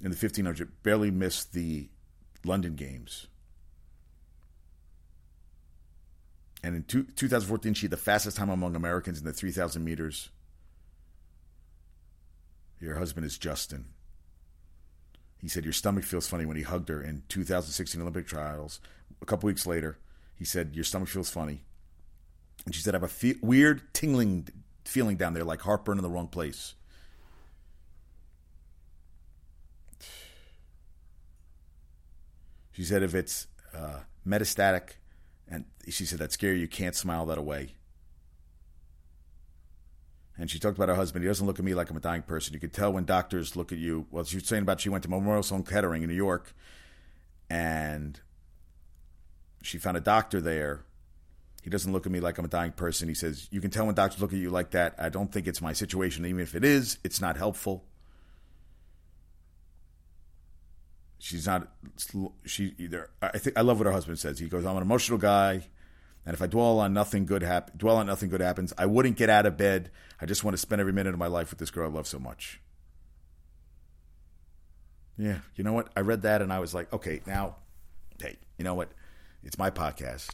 in 0.02 0.10
the 0.10 0.16
1500, 0.16 0.82
barely 0.82 1.12
missed 1.12 1.52
the 1.52 1.88
London 2.44 2.74
Games. 2.74 3.28
And 6.60 6.74
in 6.74 6.82
two, 6.82 7.04
2014, 7.04 7.74
she 7.74 7.82
had 7.82 7.92
the 7.92 7.96
fastest 7.96 8.36
time 8.36 8.50
among 8.50 8.74
Americans 8.74 9.20
in 9.20 9.24
the 9.24 9.32
3,000 9.32 9.84
meters. 9.84 10.30
Your 12.80 12.96
husband 12.96 13.26
is 13.26 13.38
Justin. 13.38 13.84
He 15.38 15.46
said 15.46 15.62
your 15.62 15.72
stomach 15.72 16.02
feels 16.02 16.26
funny 16.26 16.46
when 16.46 16.56
he 16.56 16.64
hugged 16.64 16.88
her 16.88 17.00
in 17.00 17.22
2016 17.28 18.00
Olympic 18.00 18.26
trials. 18.26 18.80
A 19.20 19.24
couple 19.24 19.46
weeks 19.46 19.68
later, 19.68 19.98
he 20.34 20.44
said 20.44 20.74
your 20.74 20.82
stomach 20.82 21.08
feels 21.08 21.30
funny, 21.30 21.62
and 22.66 22.74
she 22.74 22.82
said 22.82 22.96
I 22.96 22.96
have 22.96 23.04
a 23.04 23.08
fe- 23.08 23.36
weird 23.40 23.82
tingling 23.94 24.48
feeling 24.84 25.16
down 25.16 25.34
there, 25.34 25.44
like 25.44 25.60
heartburn 25.60 25.98
in 25.98 26.02
the 26.02 26.10
wrong 26.10 26.28
place. 26.28 26.74
She 32.72 32.84
said 32.84 33.02
if 33.02 33.14
it's 33.14 33.46
uh, 33.74 34.00
metastatic, 34.26 34.92
and 35.48 35.64
she 35.88 36.04
said 36.04 36.18
that's 36.18 36.34
scary, 36.34 36.58
you 36.58 36.68
can't 36.68 36.94
smile 36.94 37.26
that 37.26 37.38
away. 37.38 37.74
And 40.38 40.50
she 40.50 40.58
talked 40.58 40.78
about 40.78 40.88
her 40.88 40.94
husband. 40.94 41.22
He 41.22 41.28
doesn't 41.28 41.46
look 41.46 41.58
at 41.58 41.64
me 41.64 41.74
like 41.74 41.90
I'm 41.90 41.96
a 41.96 42.00
dying 42.00 42.22
person. 42.22 42.54
You 42.54 42.60
could 42.60 42.72
tell 42.72 42.92
when 42.92 43.04
doctors 43.04 43.54
look 43.54 43.70
at 43.70 43.78
you. 43.78 44.06
Well, 44.10 44.24
she 44.24 44.36
was 44.36 44.46
saying 44.46 44.62
about 44.62 44.80
she 44.80 44.88
went 44.88 45.04
to 45.04 45.10
Memorial 45.10 45.42
Sloan 45.42 45.62
Kettering 45.62 46.02
in 46.02 46.08
New 46.08 46.16
York, 46.16 46.54
and 47.50 48.18
she 49.62 49.76
found 49.78 49.98
a 49.98 50.00
doctor 50.00 50.40
there. 50.40 50.84
He 51.62 51.71
doesn't 51.71 51.92
look 51.92 52.07
at 52.07 52.12
me 52.12 52.19
like 52.21 52.38
I'm 52.38 52.45
a 52.45 52.49
dying 52.49 52.73
person. 52.73 53.09
He 53.09 53.14
says, 53.14 53.49
You 53.52 53.61
can 53.61 53.71
tell 53.71 53.87
when 53.87 53.95
doctors 53.95 54.21
look 54.21 54.33
at 54.33 54.38
you 54.38 54.50
like 54.50 54.73
that. 54.73 54.97
I 54.99 55.09
don't 55.09 55.33
think 55.33 55.47
it's 55.47 55.62
my 55.62 55.73
situation. 55.73 56.26
Even 56.26 56.40
if 56.40 56.57
it 56.57 56.64
is, 56.64 56.99
it's 57.04 57.21
not 57.21 57.37
helpful. 57.37 57.85
She's 61.21 61.47
not, 61.47 61.69
she 62.45 62.75
either, 62.78 63.09
I 63.23 63.38
think, 63.38 63.57
I 63.57 63.61
love 63.61 63.78
what 63.78 63.87
her 63.87 63.92
husband 63.92 64.19
says. 64.19 64.40
He 64.40 64.49
goes, 64.49 64.66
I'm 64.66 64.76
an 64.76 64.83
emotional 64.83 65.19
guy. 65.19 65.69
And 66.26 66.35
if 66.35 66.42
I 66.42 66.49
dwell 66.49 66.81
on 66.81 66.92
nothing 66.92 67.26
good 67.26 67.45
hap- 67.45 67.78
dwell 67.78 67.97
on 67.97 68.07
nothing 68.07 68.28
good 68.28 68.40
happens, 68.40 68.73
I 68.76 68.87
wouldn't 68.87 69.16
get 69.16 69.31
out 69.31 69.47
of 69.47 69.57
bed. 69.57 69.92
I 70.21 70.26
just 70.26 70.42
want 70.42 70.54
to 70.54 70.59
spend 70.59 70.81
every 70.81 70.92
minute 70.92 71.12
of 71.12 71.21
my 71.21 71.28
life 71.28 71.50
with 71.50 71.61
this 71.61 71.71
girl 71.71 71.88
I 71.88 71.92
love 71.92 72.09
so 72.09 72.19
much. 72.19 72.61
Yeah, 75.16 75.38
you 75.54 75.62
know 75.62 75.73
what? 75.73 75.90
I 75.97 76.00
read 76.00 76.23
that 76.23 76.42
and 76.42 76.52
I 76.52 76.59
was 76.59 76.75
like, 76.75 76.92
okay, 76.92 77.21
now, 77.25 77.57
hey, 78.21 78.37
you 78.59 78.64
know 78.64 78.75
what? 78.75 78.90
It's 79.45 79.59
my 79.59 79.71
podcast. 79.71 80.31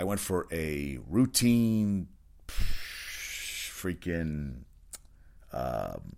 I 0.00 0.04
went 0.04 0.18
for 0.18 0.46
a 0.50 0.98
routine, 1.08 2.08
freaking, 2.48 4.62
um, 5.52 6.16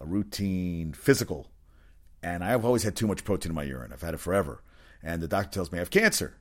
a 0.00 0.06
routine 0.06 0.94
physical, 0.94 1.48
and 2.22 2.42
I've 2.42 2.64
always 2.64 2.82
had 2.82 2.96
too 2.96 3.06
much 3.06 3.24
protein 3.24 3.50
in 3.50 3.56
my 3.56 3.62
urine. 3.62 3.92
I've 3.92 4.00
had 4.00 4.14
it 4.14 4.20
forever 4.20 4.62
and 5.06 5.22
the 5.22 5.28
doctor 5.28 5.54
tells 5.54 5.70
me 5.70 5.78
I 5.78 5.80
have 5.80 5.90
cancer. 5.90 6.34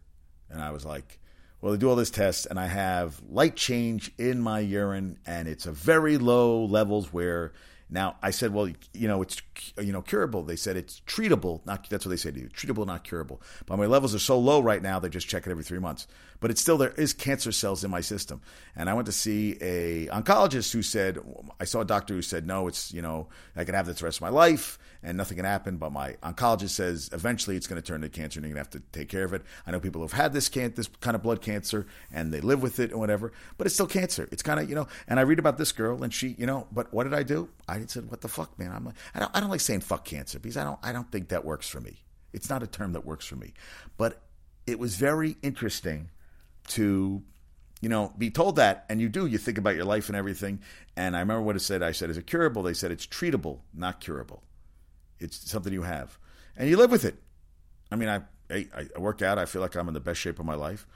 And 0.49 0.61
I 0.61 0.71
was 0.71 0.85
like, 0.85 1.19
well, 1.61 1.71
they 1.71 1.77
do 1.77 1.89
all 1.89 1.95
this 1.95 2.09
tests, 2.09 2.45
and 2.45 2.59
I 2.59 2.67
have 2.67 3.21
light 3.29 3.55
change 3.55 4.11
in 4.17 4.41
my 4.41 4.59
urine, 4.59 5.17
and 5.25 5.47
it's 5.47 5.65
a 5.65 5.71
very 5.71 6.17
low 6.17 6.65
levels 6.65 7.13
where 7.13 7.53
now 7.89 8.15
I 8.21 8.31
said, 8.31 8.53
well, 8.53 8.67
you 8.93 9.07
know, 9.07 9.21
it's 9.21 9.41
you 9.79 9.93
know 9.93 10.01
curable. 10.01 10.43
They 10.43 10.55
said 10.55 10.75
it's 10.75 11.01
treatable. 11.01 11.65
Not 11.65 11.87
that's 11.89 12.05
what 12.05 12.09
they 12.09 12.17
say 12.17 12.31
to 12.31 12.39
you, 12.39 12.49
treatable, 12.49 12.85
not 12.85 13.03
curable. 13.03 13.41
But 13.65 13.77
my 13.77 13.85
levels 13.85 14.15
are 14.15 14.19
so 14.19 14.39
low 14.39 14.59
right 14.59 14.81
now, 14.81 14.99
they 14.99 15.09
just 15.09 15.27
check 15.27 15.45
it 15.45 15.51
every 15.51 15.63
three 15.63 15.79
months. 15.79 16.07
But 16.39 16.51
it's 16.51 16.61
still 16.61 16.77
there 16.77 16.91
is 16.91 17.13
cancer 17.13 17.51
cells 17.51 17.83
in 17.83 17.91
my 17.91 18.01
system. 18.01 18.41
And 18.75 18.89
I 18.89 18.93
went 18.93 19.05
to 19.05 19.11
see 19.11 19.57
a 19.61 20.07
oncologist 20.07 20.73
who 20.73 20.81
said, 20.81 21.19
I 21.59 21.65
saw 21.65 21.81
a 21.81 21.85
doctor 21.85 22.13
who 22.13 22.21
said, 22.21 22.45
no, 22.45 22.67
it's 22.67 22.91
you 22.93 23.01
know 23.01 23.27
I 23.55 23.63
can 23.63 23.75
have 23.75 23.85
this 23.85 23.99
the 23.99 24.05
rest 24.05 24.17
of 24.17 24.21
my 24.23 24.29
life 24.29 24.77
and 25.05 25.17
nothing 25.17 25.37
can 25.37 25.45
happen. 25.45 25.77
But 25.77 25.91
my 25.91 26.13
oncologist 26.23 26.69
says 26.69 27.09
eventually 27.13 27.55
it's 27.55 27.67
going 27.67 27.81
to 27.81 27.85
turn 27.85 28.01
to 28.01 28.09
cancer 28.09 28.39
and 28.39 28.45
you're 28.47 28.55
going 28.55 28.65
to 28.65 28.77
have 28.77 28.83
to 28.83 28.97
take 28.97 29.09
care 29.09 29.23
of 29.23 29.33
it. 29.33 29.43
I 29.65 29.71
know 29.71 29.79
people 29.79 30.01
who've 30.01 30.11
had 30.11 30.33
this 30.33 30.49
can 30.49 30.73
this 30.75 30.89
kind 30.99 31.15
of 31.15 31.21
blood 31.21 31.41
cancer 31.41 31.85
and 32.11 32.33
they 32.33 32.41
live 32.41 32.61
with 32.61 32.79
it 32.79 32.91
and 32.91 32.99
whatever, 32.99 33.31
but 33.57 33.67
it's 33.67 33.75
still 33.75 33.87
cancer. 33.87 34.27
It's 34.31 34.43
kind 34.43 34.59
of 34.59 34.69
you 34.69 34.75
know. 34.75 34.87
And 35.07 35.19
I 35.19 35.23
read 35.23 35.39
about 35.39 35.57
this 35.57 35.71
girl 35.71 36.03
and 36.03 36.13
she 36.13 36.35
you 36.37 36.45
know, 36.45 36.67
but 36.71 36.93
what 36.93 37.03
did 37.03 37.13
I 37.13 37.23
do? 37.23 37.49
I 37.67 37.74
said, 37.85 38.09
what 38.09 38.21
the 38.21 38.27
fuck, 38.27 38.57
man? 38.57 38.71
I'm 38.71 38.85
like, 38.85 38.95
I 39.13 39.19
don't 39.19 39.31
I 39.33 39.39
don't 39.39 39.49
like 39.49 39.61
saying 39.61 39.81
fuck 39.81 40.05
cancer 40.05 40.39
because 40.39 40.57
I 40.57 40.63
don't 40.63 40.79
I 40.83 40.91
don't 40.91 41.11
think 41.11 41.29
that 41.29 41.45
works 41.45 41.67
for 41.67 41.81
me. 41.81 42.03
It's 42.33 42.49
not 42.49 42.63
a 42.63 42.67
term 42.67 42.93
that 42.93 43.05
works 43.05 43.25
for 43.25 43.35
me, 43.35 43.53
but 43.97 44.21
it 44.67 44.79
was 44.79 44.95
very 44.95 45.37
interesting 45.41 46.09
to 46.69 47.23
you 47.81 47.89
know, 47.89 48.13
be 48.17 48.31
told 48.31 48.55
that, 48.55 48.85
and 48.89 48.99
you 48.99 49.09
do, 49.09 49.25
you 49.25 49.37
think 49.37 49.57
about 49.57 49.75
your 49.75 49.85
life 49.85 50.07
and 50.07 50.15
everything. 50.15 50.59
And 50.95 51.15
I 51.15 51.19
remember 51.19 51.43
what 51.43 51.55
it 51.55 51.59
said. 51.59 51.83
I 51.83 51.91
said, 51.91 52.09
"Is 52.09 52.17
it 52.17 52.25
curable?" 52.25 52.63
They 52.63 52.73
said, 52.73 52.91
"It's 52.91 53.05
treatable, 53.05 53.59
not 53.73 53.99
curable." 53.99 54.43
It's 55.19 55.49
something 55.49 55.71
you 55.71 55.83
have, 55.83 56.17
and 56.57 56.69
you 56.69 56.77
live 56.77 56.91
with 56.91 57.05
it. 57.05 57.21
I 57.91 57.95
mean, 57.95 58.09
I 58.09 58.21
I, 58.49 58.67
I 58.95 58.99
work 58.99 59.21
out. 59.21 59.37
I 59.37 59.45
feel 59.45 59.61
like 59.61 59.75
I'm 59.75 59.87
in 59.87 59.93
the 59.93 59.99
best 59.99 60.19
shape 60.19 60.39
of 60.39 60.45
my 60.45 60.55
life, 60.55 60.87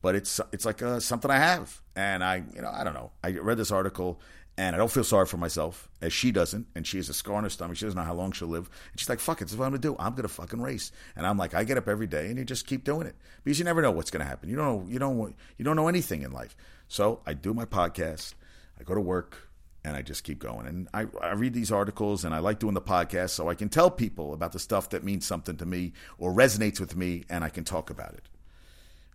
but 0.00 0.14
it's 0.14 0.40
it's 0.52 0.64
like 0.64 0.80
uh, 0.80 1.00
something 1.00 1.30
I 1.30 1.38
have, 1.38 1.82
and 1.94 2.22
I 2.24 2.44
you 2.54 2.62
know 2.62 2.70
I 2.72 2.84
don't 2.84 2.94
know. 2.94 3.10
I 3.22 3.32
read 3.32 3.58
this 3.58 3.70
article, 3.70 4.20
and 4.58 4.74
I 4.74 4.78
don't 4.78 4.90
feel 4.90 5.04
sorry 5.04 5.24
for 5.24 5.36
myself 5.36 5.88
as 6.02 6.12
she 6.12 6.32
doesn't, 6.32 6.66
and 6.74 6.86
she 6.86 6.96
has 6.96 7.08
a 7.08 7.14
scar 7.14 7.36
on 7.36 7.44
her 7.44 7.50
stomach. 7.50 7.76
She 7.76 7.86
doesn't 7.86 7.96
know 7.96 8.04
how 8.04 8.12
long 8.12 8.32
she'll 8.32 8.48
live, 8.48 8.68
and 8.90 9.00
she's 9.00 9.08
like, 9.08 9.20
"Fuck 9.20 9.40
it, 9.40 9.44
this 9.44 9.52
is 9.52 9.56
what 9.56 9.66
I'm 9.66 9.70
gonna 9.70 9.80
do. 9.80 9.96
I'm 9.98 10.14
gonna 10.14 10.28
fucking 10.28 10.60
race." 10.60 10.90
And 11.16 11.26
I'm 11.26 11.38
like, 11.38 11.54
I 11.54 11.64
get 11.64 11.78
up 11.78 11.88
every 11.88 12.08
day, 12.08 12.26
and 12.26 12.36
you 12.36 12.44
just 12.44 12.66
keep 12.66 12.84
doing 12.84 13.06
it 13.06 13.14
because 13.44 13.58
you 13.58 13.64
never 13.64 13.80
know 13.80 13.92
what's 13.92 14.10
gonna 14.10 14.24
happen. 14.24 14.50
You 14.50 14.56
don't 14.56 14.84
know 14.84 14.92
you 14.92 14.98
don't 14.98 15.34
you 15.56 15.64
don't 15.64 15.76
know 15.76 15.88
anything 15.88 16.22
in 16.22 16.32
life. 16.32 16.56
So 16.88 17.20
I 17.24 17.34
do 17.34 17.54
my 17.54 17.64
podcast. 17.64 18.34
I 18.80 18.82
go 18.82 18.94
to 18.94 19.00
work 19.00 19.48
and 19.84 19.96
I 19.96 20.02
just 20.02 20.24
keep 20.24 20.38
going. 20.38 20.66
And 20.66 20.88
I, 20.92 21.06
I 21.20 21.32
read 21.32 21.54
these 21.54 21.72
articles 21.72 22.24
and 22.24 22.34
I 22.34 22.38
like 22.38 22.58
doing 22.58 22.74
the 22.74 22.80
podcast 22.80 23.30
so 23.30 23.48
I 23.48 23.54
can 23.54 23.68
tell 23.68 23.90
people 23.90 24.32
about 24.32 24.52
the 24.52 24.58
stuff 24.58 24.90
that 24.90 25.04
means 25.04 25.26
something 25.26 25.56
to 25.56 25.66
me 25.66 25.92
or 26.18 26.32
resonates 26.32 26.80
with 26.80 26.96
me 26.96 27.24
and 27.28 27.44
I 27.44 27.48
can 27.48 27.64
talk 27.64 27.90
about 27.90 28.14
it. 28.14 28.28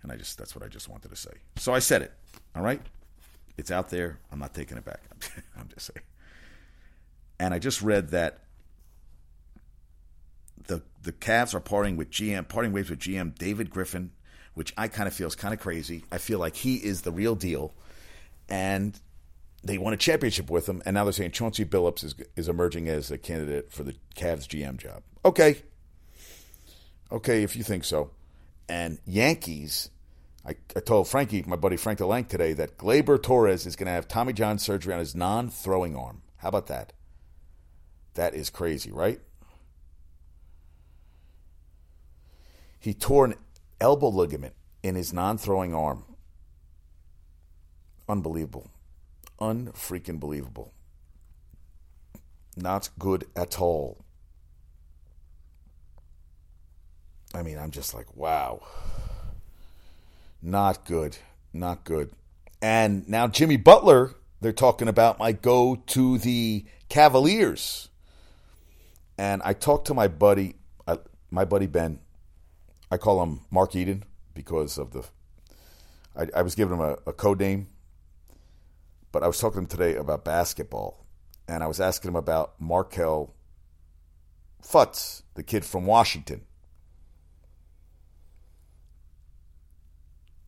And 0.01 0.11
I 0.11 0.15
just, 0.15 0.37
that's 0.37 0.55
what 0.55 0.63
I 0.63 0.67
just 0.67 0.89
wanted 0.89 1.09
to 1.09 1.15
say. 1.15 1.31
So 1.57 1.73
I 1.73 1.79
said 1.79 2.01
it. 2.01 2.11
All 2.55 2.61
right. 2.61 2.81
It's 3.57 3.71
out 3.71 3.89
there. 3.89 4.19
I'm 4.31 4.39
not 4.39 4.53
taking 4.53 4.77
it 4.77 4.85
back. 4.85 5.01
I'm 5.59 5.69
just 5.69 5.91
saying. 5.93 6.05
And 7.39 7.53
I 7.53 7.59
just 7.59 7.81
read 7.81 8.09
that 8.09 8.39
the 10.67 10.81
the 11.01 11.11
Cavs 11.11 11.53
are 11.53 11.59
parting 11.59 11.97
with 11.97 12.09
GM, 12.09 12.47
parting 12.47 12.71
ways 12.71 12.89
with 12.89 12.99
GM 12.99 13.37
David 13.37 13.69
Griffin, 13.69 14.11
which 14.53 14.73
I 14.77 14.87
kind 14.87 15.07
of 15.07 15.13
feel 15.13 15.27
is 15.27 15.35
kind 15.35 15.53
of 15.53 15.59
crazy. 15.59 16.05
I 16.11 16.17
feel 16.17 16.39
like 16.39 16.55
he 16.55 16.75
is 16.75 17.01
the 17.01 17.11
real 17.11 17.35
deal, 17.35 17.73
and 18.49 18.99
they 19.63 19.77
won 19.77 19.93
a 19.93 19.97
championship 19.97 20.49
with 20.49 20.67
him, 20.67 20.81
and 20.85 20.93
now 20.95 21.03
they're 21.03 21.13
saying 21.13 21.31
Chauncey 21.31 21.65
Billups 21.65 22.03
is 22.03 22.15
is 22.35 22.47
emerging 22.47 22.87
as 22.87 23.11
a 23.11 23.17
candidate 23.17 23.71
for 23.71 23.83
the 23.83 23.95
Cavs 24.15 24.47
GM 24.47 24.77
job. 24.77 25.03
Okay, 25.25 25.57
okay, 27.11 27.43
if 27.43 27.55
you 27.55 27.63
think 27.63 27.83
so. 27.83 28.11
And 28.69 28.99
Yankees, 29.05 29.89
I, 30.45 30.55
I 30.75 30.79
told 30.81 31.07
Frankie, 31.07 31.43
my 31.47 31.55
buddy 31.55 31.77
Frank 31.77 31.99
DeLank 31.99 32.27
today, 32.27 32.53
that 32.53 32.77
Gleyber 32.77 33.21
Torres 33.21 33.65
is 33.65 33.75
going 33.75 33.87
to 33.87 33.93
have 33.93 34.07
Tommy 34.07 34.33
John 34.33 34.59
surgery 34.59 34.93
on 34.93 34.99
his 34.99 35.15
non-throwing 35.15 35.95
arm. 35.95 36.21
How 36.37 36.49
about 36.49 36.67
that? 36.67 36.93
That 38.15 38.35
is 38.35 38.49
crazy, 38.49 38.91
right? 38.91 39.21
He 42.79 42.93
tore 42.93 43.25
an 43.25 43.35
elbow 43.79 44.09
ligament 44.09 44.55
in 44.83 44.95
his 44.95 45.13
non-throwing 45.13 45.73
arm. 45.73 46.03
Unbelievable 48.09 48.69
unfreaking 49.43 50.19
believable. 50.19 50.71
Not 52.55 52.89
good 52.97 53.25
at 53.35 53.59
all. 53.59 54.05
I 57.33 57.41
mean, 57.41 57.57
I'm 57.57 57.71
just 57.71 57.93
like, 57.93 58.15
wow. 58.15 58.61
Not 60.43 60.85
good. 60.85 61.17
Not 61.53 61.85
good. 61.85 62.11
And 62.61 63.07
now 63.07 63.27
Jimmy 63.27 63.57
Butler, 63.57 64.13
they're 64.41 64.51
talking 64.51 64.87
about 64.87 65.17
might 65.17 65.41
go 65.41 65.81
to 65.87 66.17
the 66.19 66.65
Cavaliers. 66.89 67.89
And 69.17 69.41
I 69.43 69.53
talked 69.53 69.87
to 69.87 69.93
my 69.93 70.07
buddy, 70.07 70.55
uh, 70.85 70.97
my 71.31 71.45
buddy 71.45 71.67
Ben. 71.67 71.99
I 72.91 72.97
call 72.97 73.23
him 73.23 73.39
Mark 73.49 73.75
Eden 73.75 74.03
because 74.35 74.77
of 74.77 74.91
the. 74.91 75.03
I, 76.15 76.27
I 76.35 76.41
was 76.43 76.53
giving 76.53 76.75
him 76.75 76.81
a, 76.81 76.97
a 77.07 77.13
code 77.13 77.39
name 77.39 77.67
but 79.13 79.23
I 79.23 79.27
was 79.27 79.39
talking 79.39 79.53
to 79.53 79.59
him 79.59 79.67
today 79.67 79.95
about 79.95 80.25
basketball, 80.25 81.05
and 81.47 81.63
I 81.63 81.67
was 81.67 81.79
asking 81.79 82.09
him 82.09 82.15
about 82.17 82.59
Markelle 82.59 83.33
Fultz, 84.61 85.21
the 85.35 85.43
kid 85.43 85.63
from 85.63 85.85
Washington. 85.85 86.41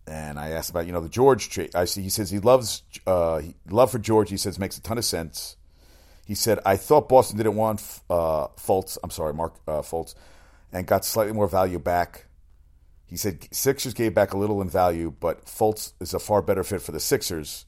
And 0.08 0.40
I 0.40 0.52
asked 0.52 0.70
about 0.70 0.86
you 0.86 0.94
know 0.94 1.02
the 1.02 1.10
George 1.10 1.50
trade. 1.50 1.76
I 1.76 1.86
see 1.86 2.02
he 2.02 2.10
says 2.10 2.30
he 2.30 2.40
loves 2.40 2.84
uh, 3.08 3.42
love 3.70 3.92
for 3.92 4.00
George. 4.00 4.30
He 4.30 4.38
says 4.38 4.60
makes 4.60 4.78
a 4.78 4.82
ton 4.82 4.98
of 4.98 5.06
sense. 5.06 5.58
He 6.26 6.36
said 6.36 6.60
I 6.66 6.78
thought 6.78 7.10
Boston 7.10 7.38
didn't 7.38 7.56
want 7.56 7.80
uh, 8.10 8.48
Fultz. 8.58 8.98
I'm 9.04 9.10
sorry, 9.10 9.34
Mark 9.34 9.56
uh, 9.68 9.82
Fultz, 9.82 10.14
and 10.72 10.86
got 10.86 11.06
slightly 11.06 11.34
more 11.34 11.48
value 11.48 11.80
back. 11.80 12.26
He 13.08 13.18
said 13.18 13.48
Sixers 13.52 13.94
gave 13.94 14.14
back 14.14 14.34
a 14.34 14.38
little 14.38 14.62
in 14.62 14.70
value, 14.70 15.14
but 15.20 15.46
Fultz 15.46 15.94
is 16.00 16.14
a 16.14 16.20
far 16.20 16.42
better 16.42 16.64
fit 16.64 16.82
for 16.82 16.92
the 16.92 17.00
Sixers 17.00 17.66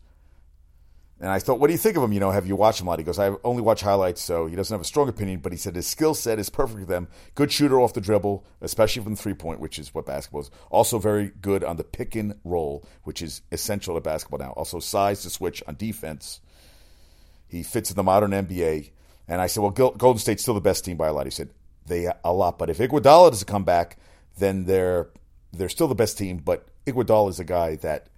And 1.20 1.32
I 1.32 1.40
thought, 1.40 1.60
what 1.60 1.68
do 1.68 1.74
you 1.74 1.80
think 1.80 1.98
of 1.98 2.04
him? 2.04 2.14
You 2.14 2.20
know, 2.20 2.30
have 2.30 2.46
you 2.46 2.56
watched 2.56 2.80
him 2.80 2.88
a 2.88 2.92
lot? 2.92 3.00
He 3.00 3.06
goes, 3.06 3.18
I 3.18 3.34
only 3.44 3.64
watch 3.64 3.82
highlights, 3.82 4.22
so 4.22 4.46
he 4.46 4.56
doesn't 4.56 4.74
have 4.74 4.82
a 4.82 4.86
strong 4.86 5.10
opinion, 5.10 5.40
but 5.40 5.52
he 5.52 5.58
said 5.58 5.76
his 5.76 5.88
skill 5.88 6.14
set 6.14 6.38
is 6.38 6.52
perfect 6.52 6.80
for 6.82 6.86
them. 6.86 7.08
Good 7.34 7.52
shooter 7.52 7.80
off 7.80 7.94
the 7.94 8.02
dribble, 8.02 8.46
especially 8.62 9.02
from 9.02 9.16
the 9.16 9.22
three 9.22 9.34
point, 9.34 9.60
which 9.60 9.80
is 9.80 9.96
what 9.96 10.06
basketball 10.06 10.42
is. 10.42 10.52
Also 10.70 11.00
very 11.00 11.32
good 11.42 11.64
on 11.64 11.78
the 11.78 11.84
pick 11.84 12.16
and 12.16 12.36
roll, 12.44 12.86
which 13.04 13.24
is 13.24 13.42
essential 13.52 13.96
to 13.96 14.02
basketball 14.02 14.40
now. 14.40 14.52
Also 14.52 14.80
size 14.80 15.24
to 15.24 15.32
switch 15.32 15.64
on 15.68 15.76
defense. 15.76 16.40
He 17.48 17.64
fits 17.64 17.90
in 17.90 17.96
the 17.96 18.04
modern 18.04 18.32
NBA. 18.32 18.92
And 19.28 19.42
I 19.42 19.48
said, 19.48 19.62
well, 19.62 19.72
Golden 19.72 20.20
State's 20.20 20.44
still 20.44 20.54
the 20.54 20.62
best 20.62 20.86
team 20.86 20.98
by 20.98 21.08
a 21.08 21.14
lot. 21.14 21.26
He 21.26 21.32
said, 21.32 21.50
they 21.88 22.08
a 22.24 22.34
lot, 22.34 22.60
but 22.60 22.70
if 22.70 22.78
Iguodala 22.78 23.32
doesn't 23.32 23.48
come 23.48 23.64
back, 23.64 23.98
then 24.38 24.66
they're 24.66 25.10
they're 25.52 25.70
still 25.70 25.88
the 25.88 25.96
best 25.96 26.18
team. 26.18 26.38
But 26.38 26.68
Iguodala 26.86 27.30
is 27.30 27.40
a 27.40 27.46
guy 27.46 27.76
that 27.78 28.10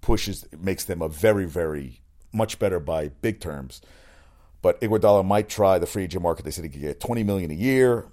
pushes, 0.00 0.46
makes 0.56 0.84
them 0.84 1.02
a 1.02 1.08
very, 1.08 1.46
very 1.46 2.00
much 2.34 2.58
better 2.58 2.80
by 2.80 3.08
big 3.08 3.40
terms. 3.40 3.80
But 4.62 4.80
Iguodala 4.80 5.24
might 5.24 5.48
try 5.48 5.78
the 5.78 5.86
free 5.86 6.04
agent 6.04 6.22
market. 6.22 6.44
They 6.44 6.50
said 6.50 6.64
he 6.64 6.70
could 6.70 6.80
get 6.80 7.00
twenty 7.00 7.22
million 7.22 7.50
a 7.50 7.54
year. 7.54 8.06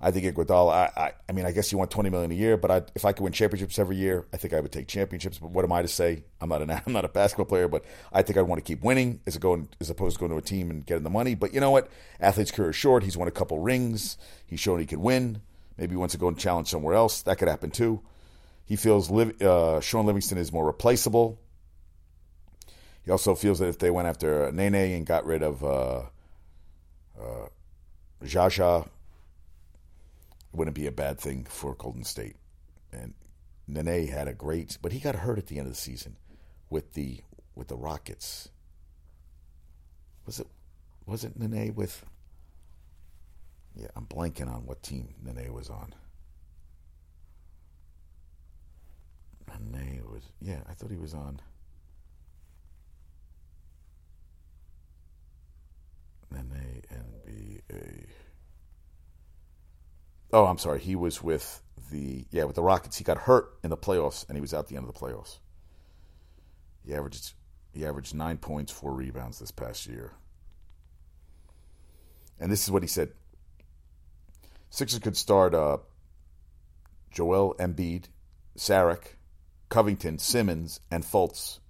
I 0.00 0.10
think 0.10 0.26
Iguodala. 0.26 0.70
I, 0.70 1.00
I, 1.00 1.12
I 1.30 1.32
mean, 1.32 1.46
I 1.46 1.52
guess 1.52 1.72
you 1.72 1.78
want 1.78 1.90
twenty 1.90 2.10
million 2.10 2.30
a 2.30 2.34
year, 2.34 2.58
but 2.58 2.70
I, 2.70 2.82
if 2.94 3.06
I 3.06 3.12
could 3.12 3.22
win 3.22 3.32
championships 3.32 3.78
every 3.78 3.96
year, 3.96 4.26
I 4.32 4.36
think 4.36 4.52
I 4.52 4.60
would 4.60 4.70
take 4.70 4.86
championships. 4.86 5.38
But 5.38 5.52
what 5.52 5.64
am 5.64 5.72
I 5.72 5.80
to 5.80 5.88
say? 5.88 6.24
I'm 6.42 6.50
not 6.50 6.60
an 6.60 6.70
I'm 6.86 6.92
not 6.92 7.06
a 7.06 7.08
basketball 7.08 7.46
player, 7.46 7.68
but 7.68 7.84
I 8.12 8.20
think 8.20 8.38
I 8.38 8.42
want 8.42 8.62
to 8.62 8.66
keep 8.66 8.82
winning 8.82 9.20
as 9.26 9.38
going 9.38 9.68
as 9.80 9.88
opposed 9.88 10.16
to 10.16 10.20
going 10.20 10.30
to 10.30 10.36
a 10.36 10.42
team 10.42 10.70
and 10.70 10.84
getting 10.84 11.04
the 11.04 11.10
money. 11.10 11.34
But 11.34 11.54
you 11.54 11.60
know 11.60 11.70
what? 11.70 11.88
Athlete's 12.20 12.50
career 12.50 12.70
is 12.70 12.76
short. 12.76 13.02
He's 13.02 13.16
won 13.16 13.28
a 13.28 13.32
couple 13.32 13.58
rings. 13.60 14.18
He's 14.46 14.60
shown 14.60 14.80
he 14.80 14.86
can 14.86 15.00
win. 15.00 15.40
Maybe 15.78 15.92
he 15.92 15.96
wants 15.96 16.12
to 16.12 16.18
go 16.18 16.28
and 16.28 16.38
challenge 16.38 16.68
somewhere 16.68 16.94
else. 16.94 17.22
That 17.22 17.38
could 17.38 17.48
happen 17.48 17.70
too. 17.70 18.02
He 18.66 18.76
feels 18.76 19.10
uh, 19.10 19.80
Shaun 19.80 20.06
Livingston 20.06 20.38
is 20.38 20.52
more 20.52 20.66
replaceable. 20.66 21.38
He 23.04 23.10
also 23.10 23.34
feels 23.34 23.58
that 23.58 23.68
if 23.68 23.78
they 23.78 23.90
went 23.90 24.08
after 24.08 24.50
Nene 24.50 24.74
and 24.74 25.06
got 25.06 25.26
rid 25.26 25.42
of 25.42 25.62
uh, 25.62 26.04
uh, 27.20 27.48
Jaja, 28.24 28.86
it 28.86 28.90
wouldn't 30.52 30.74
be 30.74 30.86
a 30.86 30.92
bad 30.92 31.20
thing 31.20 31.46
for 31.48 31.74
Golden 31.74 32.04
State. 32.04 32.36
And 32.92 33.14
Nene 33.68 34.08
had 34.08 34.26
a 34.26 34.32
great, 34.32 34.78
but 34.80 34.92
he 34.92 35.00
got 35.00 35.16
hurt 35.16 35.38
at 35.38 35.48
the 35.48 35.58
end 35.58 35.66
of 35.66 35.72
the 35.72 35.78
season 35.78 36.16
with 36.70 36.94
the 36.94 37.20
with 37.54 37.68
the 37.68 37.76
Rockets. 37.76 38.48
Was 40.24 40.40
it 40.40 40.46
was 41.04 41.24
it 41.24 41.38
Nene 41.38 41.74
with? 41.74 42.06
Yeah, 43.76 43.88
I'm 43.96 44.06
blanking 44.06 44.48
on 44.48 44.66
what 44.66 44.82
team 44.82 45.14
Nene 45.22 45.52
was 45.52 45.68
on. 45.68 45.94
Nene 49.60 50.02
was 50.10 50.22
yeah, 50.40 50.60
I 50.68 50.72
thought 50.72 50.90
he 50.90 50.96
was 50.96 51.14
on. 51.14 51.40
N-A-N-B-A. 56.36 58.06
Oh, 60.32 60.46
I'm 60.46 60.58
sorry. 60.58 60.80
He 60.80 60.96
was 60.96 61.22
with 61.22 61.62
the 61.90 62.24
yeah 62.30 62.44
with 62.44 62.56
the 62.56 62.62
Rockets. 62.62 62.96
He 62.96 63.04
got 63.04 63.18
hurt 63.18 63.56
in 63.62 63.70
the 63.70 63.76
playoffs, 63.76 64.26
and 64.28 64.36
he 64.36 64.40
was 64.40 64.52
out 64.52 64.68
the 64.68 64.76
end 64.76 64.86
of 64.88 64.92
the 64.92 64.98
playoffs. 64.98 65.38
He 66.84 66.94
averaged 66.94 67.34
he 67.72 67.86
averaged 67.86 68.14
nine 68.14 68.38
points, 68.38 68.72
four 68.72 68.92
rebounds 68.92 69.38
this 69.38 69.50
past 69.50 69.86
year. 69.86 70.12
And 72.40 72.50
this 72.50 72.64
is 72.64 72.70
what 72.70 72.82
he 72.82 72.88
said: 72.88 73.12
Sixers 74.70 74.98
could 74.98 75.16
start 75.16 75.54
uh, 75.54 75.78
Joel 77.10 77.54
Embiid, 77.58 78.06
Saric, 78.56 79.14
Covington, 79.68 80.18
Simmons, 80.18 80.80
and 80.90 81.04
Fultz 81.04 81.60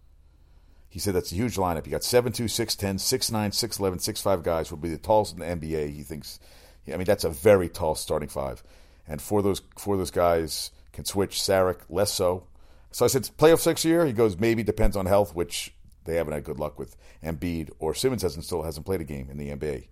he 0.94 1.00
said 1.00 1.12
that's 1.12 1.32
a 1.32 1.34
huge 1.34 1.56
lineup. 1.56 1.86
You 1.86 1.90
got 1.90 2.02
7'2, 2.02 2.44
6'10, 2.44 3.00
6'9, 3.00 3.50
6'11, 3.50 3.94
6'5 3.96 4.42
guys 4.44 4.70
will 4.70 4.78
be 4.78 4.90
the 4.90 4.96
tallest 4.96 5.36
in 5.36 5.40
the 5.40 5.44
NBA. 5.66 5.92
He 5.92 6.04
thinks, 6.04 6.38
I 6.86 6.96
mean, 6.96 7.04
that's 7.04 7.24
a 7.24 7.30
very 7.30 7.68
tall 7.68 7.96
starting 7.96 8.28
five. 8.28 8.62
And 9.08 9.20
for 9.20 9.42
those 9.42 9.60
for 9.76 9.96
those 9.96 10.12
guys 10.12 10.70
can 10.92 11.04
switch, 11.04 11.32
Saric 11.32 11.78
less 11.88 12.12
so. 12.12 12.46
So 12.92 13.04
I 13.04 13.08
said, 13.08 13.28
playoff 13.36 13.58
six 13.58 13.84
year? 13.84 14.06
He 14.06 14.12
goes, 14.12 14.38
maybe 14.38 14.62
depends 14.62 14.96
on 14.96 15.06
health, 15.06 15.34
which 15.34 15.74
they 16.04 16.14
haven't 16.14 16.32
had 16.32 16.44
good 16.44 16.60
luck 16.60 16.78
with. 16.78 16.94
Embiid 17.24 17.70
or 17.80 17.92
Simmons 17.92 18.22
hasn't 18.22 18.44
still 18.44 18.62
hasn't 18.62 18.86
played 18.86 19.00
a 19.00 19.04
game 19.04 19.28
in 19.30 19.36
the 19.36 19.48
NBA. 19.48 19.88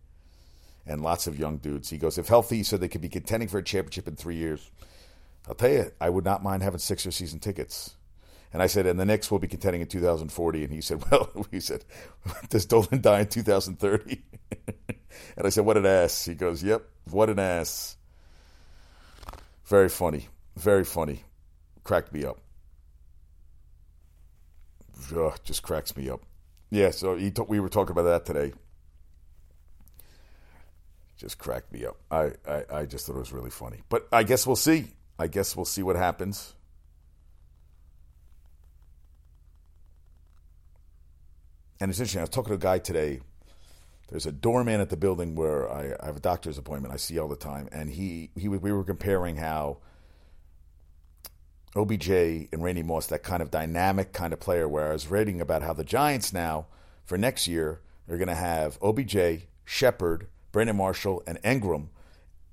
And 0.86 1.02
lots 1.02 1.26
of 1.26 1.36
young 1.36 1.56
dudes. 1.56 1.90
He 1.90 1.98
goes, 1.98 2.16
if 2.16 2.28
healthy, 2.28 2.58
he 2.58 2.62
said 2.62 2.80
they 2.80 2.86
could 2.86 3.00
be 3.00 3.08
contending 3.08 3.48
for 3.48 3.58
a 3.58 3.64
championship 3.64 4.06
in 4.06 4.14
three 4.14 4.36
years. 4.36 4.70
I'll 5.48 5.56
tell 5.56 5.70
you, 5.70 5.90
I 6.00 6.10
would 6.10 6.24
not 6.24 6.44
mind 6.44 6.62
having 6.62 6.78
Sixer 6.78 7.10
season 7.10 7.40
tickets. 7.40 7.96
And 8.52 8.62
I 8.62 8.66
said, 8.66 8.86
and 8.86 9.00
the 9.00 9.06
Knicks 9.06 9.30
will 9.30 9.38
be 9.38 9.48
contending 9.48 9.80
in 9.80 9.88
2040. 9.88 10.64
And 10.64 10.72
he 10.72 10.80
said, 10.80 11.02
well, 11.10 11.46
he 11.50 11.60
said, 11.60 11.84
does 12.48 12.66
Dolan 12.66 13.00
die 13.00 13.20
in 13.20 13.28
2030? 13.28 14.22
and 15.36 15.46
I 15.46 15.48
said, 15.48 15.64
what 15.64 15.76
an 15.76 15.86
ass. 15.86 16.24
He 16.24 16.34
goes, 16.34 16.62
yep, 16.62 16.82
what 17.10 17.30
an 17.30 17.38
ass. 17.38 17.96
Very 19.64 19.88
funny. 19.88 20.28
Very 20.56 20.84
funny. 20.84 21.24
Cracked 21.84 22.12
me 22.12 22.24
up. 22.24 22.38
Ugh, 25.16 25.34
just 25.44 25.62
cracks 25.62 25.96
me 25.96 26.08
up. 26.10 26.20
Yeah, 26.70 26.90
so 26.90 27.16
he 27.16 27.30
t- 27.30 27.42
we 27.46 27.60
were 27.60 27.68
talking 27.68 27.92
about 27.92 28.04
that 28.04 28.24
today. 28.24 28.52
Just 31.16 31.38
cracked 31.38 31.72
me 31.72 31.84
up. 31.86 31.96
I, 32.10 32.32
I, 32.48 32.64
I 32.70 32.84
just 32.86 33.06
thought 33.06 33.16
it 33.16 33.20
was 33.20 33.32
really 33.32 33.50
funny. 33.50 33.80
But 33.88 34.08
I 34.12 34.22
guess 34.22 34.46
we'll 34.46 34.56
see. 34.56 34.88
I 35.18 35.26
guess 35.26 35.54
we'll 35.56 35.64
see 35.64 35.82
what 35.82 35.96
happens. 35.96 36.54
And 41.82 41.90
it's 41.90 41.98
interesting. 41.98 42.20
I 42.20 42.22
was 42.22 42.30
talking 42.30 42.50
to 42.50 42.54
a 42.54 42.58
guy 42.58 42.78
today. 42.78 43.18
There's 44.08 44.26
a 44.26 44.30
doorman 44.30 44.80
at 44.80 44.88
the 44.88 44.96
building 44.96 45.34
where 45.34 45.68
I, 45.68 45.96
I 46.00 46.06
have 46.06 46.16
a 46.16 46.20
doctor's 46.20 46.56
appointment. 46.56 46.94
I 46.94 46.96
see 46.96 47.18
all 47.18 47.26
the 47.26 47.34
time, 47.34 47.68
and 47.72 47.90
he 47.90 48.30
he 48.36 48.46
we 48.46 48.70
were 48.70 48.84
comparing 48.84 49.34
how 49.34 49.78
OBJ 51.74 52.08
and 52.08 52.62
Randy 52.62 52.84
Moss, 52.84 53.08
that 53.08 53.24
kind 53.24 53.42
of 53.42 53.50
dynamic 53.50 54.12
kind 54.12 54.32
of 54.32 54.38
player. 54.38 54.68
Where 54.68 54.90
I 54.90 54.92
was 54.92 55.10
reading 55.10 55.40
about 55.40 55.62
how 55.62 55.72
the 55.72 55.82
Giants 55.82 56.32
now 56.32 56.66
for 57.04 57.18
next 57.18 57.48
year 57.48 57.80
they're 58.06 58.16
going 58.16 58.28
to 58.28 58.36
have 58.36 58.78
OBJ, 58.80 59.48
Shepard, 59.64 60.28
Brandon 60.52 60.76
Marshall, 60.76 61.24
and 61.26 61.40
Ingram. 61.42 61.90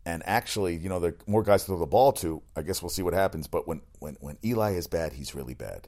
And 0.08 0.24
actually, 0.26 0.76
you 0.76 0.90
know, 0.90 0.98
there 0.98 1.12
are 1.12 1.18
more 1.28 1.44
guys 1.44 1.66
to 1.66 1.68
throw 1.68 1.78
the 1.78 1.86
ball 1.86 2.14
to. 2.14 2.42
I 2.56 2.64
guess 2.64 2.82
we'll 2.82 2.90
see 2.90 3.04
what 3.04 3.14
happens. 3.14 3.46
But 3.46 3.68
when, 3.68 3.82
when, 4.00 4.18
when 4.22 4.40
Eli 4.44 4.72
is 4.72 4.88
bad, 4.88 5.14
he's 5.14 5.36
really 5.36 5.54
bad. 5.54 5.88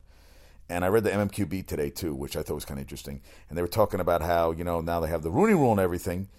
And 0.72 0.86
I 0.86 0.88
read 0.88 1.04
the 1.04 1.10
MMQB 1.10 1.68
today 1.68 1.90
too, 1.90 2.16
which 2.16 2.38
I 2.38 2.44
thought 2.44 2.56
was 2.56 2.64
kind 2.64 2.80
of 2.80 2.84
interesting. 2.84 3.20
And 3.50 3.58
they 3.58 3.62
were 3.62 3.68
talking 3.68 4.00
about 4.00 4.22
how 4.22 4.52
you 4.52 4.64
know 4.64 4.80
now 4.80 5.02
they 5.02 5.10
have 5.10 5.22
the 5.22 5.30
Rooney 5.30 5.54
Rule 5.54 5.72
and 5.72 5.82
everything, 5.82 6.30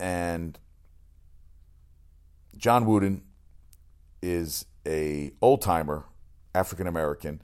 and 0.00 0.58
John 2.56 2.86
Wooten 2.86 3.22
is 4.22 4.64
a 4.86 5.32
old 5.42 5.60
timer, 5.60 6.06
African 6.54 6.86
American, 6.86 7.42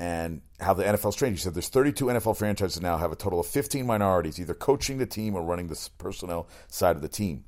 and 0.00 0.40
how 0.58 0.74
the 0.74 0.82
NFL's 0.82 1.14
changed. 1.14 1.38
He 1.38 1.44
said 1.44 1.54
there's 1.54 1.68
32 1.68 2.06
NFL 2.06 2.36
franchises 2.36 2.82
now 2.82 2.98
have 2.98 3.12
a 3.12 3.16
total 3.16 3.38
of 3.38 3.46
15 3.46 3.86
minorities, 3.86 4.40
either 4.40 4.52
coaching 4.52 4.98
the 4.98 5.06
team 5.06 5.36
or 5.36 5.44
running 5.44 5.68
the 5.68 5.88
personnel 5.98 6.48
side 6.66 6.96
of 6.96 7.02
the 7.02 7.08
team. 7.08 7.44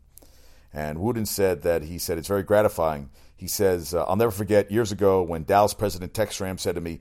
And 0.73 1.01
Wooten 1.01 1.27
said 1.27 1.63
that 1.63 1.83
he 1.83 1.99
said 1.99 2.17
it's 2.17 2.29
very 2.29 2.45
gratifying. 2.45 3.11
He 3.37 3.49
says, 3.49 3.93
uh, 3.93 4.05
I'll 4.05 4.15
never 4.15 4.31
forget 4.31 4.71
years 4.71 4.93
ago 4.93 5.21
when 5.21 5.43
Dallas 5.43 5.75
president 5.75 6.15
Tex 6.15 6.37
Schramm 6.37 6.59
said 6.59 6.77
to 6.77 6.81
me, 6.81 7.01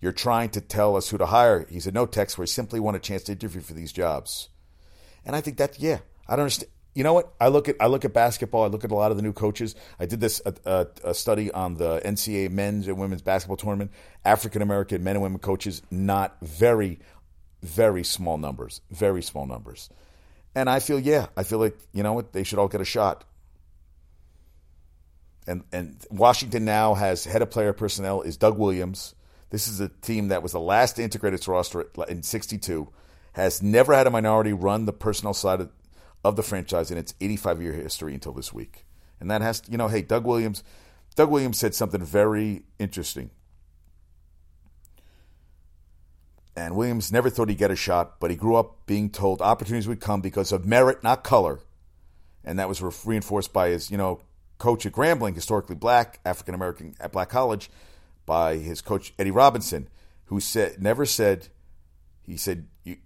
you're 0.00 0.12
trying 0.12 0.50
to 0.50 0.60
tell 0.60 0.96
us 0.96 1.08
who 1.08 1.18
to 1.18 1.26
hire. 1.26 1.66
He 1.68 1.80
said, 1.80 1.94
No, 1.94 2.06
Tex, 2.06 2.38
we 2.38 2.46
simply 2.46 2.80
want 2.80 2.96
a 2.96 3.00
chance 3.00 3.24
to 3.24 3.32
interview 3.32 3.60
for 3.60 3.74
these 3.74 3.92
jobs. 3.92 4.48
And 5.24 5.34
I 5.34 5.40
think 5.40 5.56
that, 5.58 5.78
yeah, 5.78 5.98
I 6.28 6.32
don't 6.32 6.44
understand. 6.44 6.70
You 6.94 7.04
know 7.04 7.12
what? 7.12 7.32
I 7.40 7.48
look 7.48 7.68
at 7.68 7.76
I 7.80 7.86
look 7.86 8.04
at 8.04 8.12
basketball. 8.12 8.64
I 8.64 8.66
look 8.68 8.82
at 8.82 8.90
a 8.90 8.94
lot 8.94 9.12
of 9.12 9.16
the 9.16 9.22
new 9.22 9.32
coaches. 9.32 9.76
I 10.00 10.06
did 10.06 10.20
this 10.20 10.40
a, 10.44 10.54
a, 10.64 11.10
a 11.10 11.14
study 11.14 11.50
on 11.52 11.74
the 11.74 12.00
NCAA 12.04 12.50
men's 12.50 12.88
and 12.88 12.98
women's 12.98 13.22
basketball 13.22 13.56
tournament. 13.56 13.92
African 14.24 14.62
American 14.62 15.04
men 15.04 15.14
and 15.14 15.22
women 15.22 15.38
coaches, 15.38 15.82
not 15.92 16.36
very, 16.42 16.98
very 17.62 18.02
small 18.02 18.36
numbers, 18.36 18.80
very 18.90 19.22
small 19.22 19.46
numbers. 19.46 19.90
And 20.56 20.68
I 20.68 20.80
feel, 20.80 20.98
yeah, 20.98 21.26
I 21.36 21.44
feel 21.44 21.58
like 21.58 21.78
you 21.92 22.02
know 22.02 22.14
what? 22.14 22.32
They 22.32 22.42
should 22.42 22.58
all 22.58 22.68
get 22.68 22.80
a 22.80 22.86
shot. 22.86 23.24
And 25.46 25.62
and 25.72 26.04
Washington 26.10 26.64
now 26.64 26.94
has 26.94 27.24
head 27.24 27.42
of 27.42 27.50
player 27.50 27.72
personnel 27.72 28.22
is 28.22 28.36
Doug 28.36 28.58
Williams 28.58 29.14
this 29.50 29.68
is 29.68 29.80
a 29.80 29.88
team 29.88 30.28
that 30.28 30.42
was 30.42 30.52
the 30.52 30.60
last 30.60 30.96
to 30.96 31.02
integrate 31.02 31.34
its 31.34 31.48
roster 31.48 31.88
in 32.08 32.22
62, 32.22 32.88
has 33.32 33.62
never 33.62 33.94
had 33.94 34.06
a 34.06 34.10
minority 34.10 34.52
run 34.52 34.84
the 34.84 34.92
personnel 34.92 35.34
side 35.34 35.60
of, 35.60 35.70
of 36.24 36.36
the 36.36 36.42
franchise 36.42 36.90
in 36.90 36.98
its 36.98 37.14
85 37.20 37.62
year 37.62 37.72
history 37.72 38.14
until 38.14 38.32
this 38.32 38.52
week. 38.52 38.84
And 39.20 39.30
that 39.30 39.42
has, 39.42 39.60
to, 39.60 39.70
you 39.70 39.78
know, 39.78 39.88
hey, 39.88 40.02
Doug 40.02 40.24
Williams, 40.24 40.62
Doug 41.14 41.30
Williams 41.30 41.58
said 41.58 41.74
something 41.74 42.02
very 42.02 42.64
interesting. 42.78 43.30
And 46.54 46.74
Williams 46.76 47.12
never 47.12 47.30
thought 47.30 47.48
he'd 47.48 47.58
get 47.58 47.70
a 47.70 47.76
shot, 47.76 48.18
but 48.18 48.30
he 48.30 48.36
grew 48.36 48.56
up 48.56 48.86
being 48.86 49.10
told 49.10 49.40
opportunities 49.40 49.86
would 49.86 50.00
come 50.00 50.20
because 50.20 50.50
of 50.50 50.66
merit, 50.66 51.04
not 51.04 51.22
color. 51.22 51.60
And 52.44 52.58
that 52.58 52.68
was 52.68 52.82
reinforced 53.06 53.52
by 53.52 53.68
his, 53.68 53.90
you 53.90 53.96
know, 53.96 54.20
coach 54.58 54.84
at 54.84 54.92
Grambling, 54.92 55.34
historically 55.34 55.76
black, 55.76 56.18
African 56.24 56.54
American 56.54 56.94
at 56.98 57.12
Black 57.12 57.28
College, 57.28 57.70
by 58.28 58.56
his 58.58 58.82
coach 58.82 59.14
Eddie 59.18 59.30
Robinson, 59.30 59.88
who 60.26 60.38
said 60.38 60.80
never 60.80 61.06
said 61.06 61.48
he 62.22 62.36
said 62.36 62.68
you, 62.84 62.98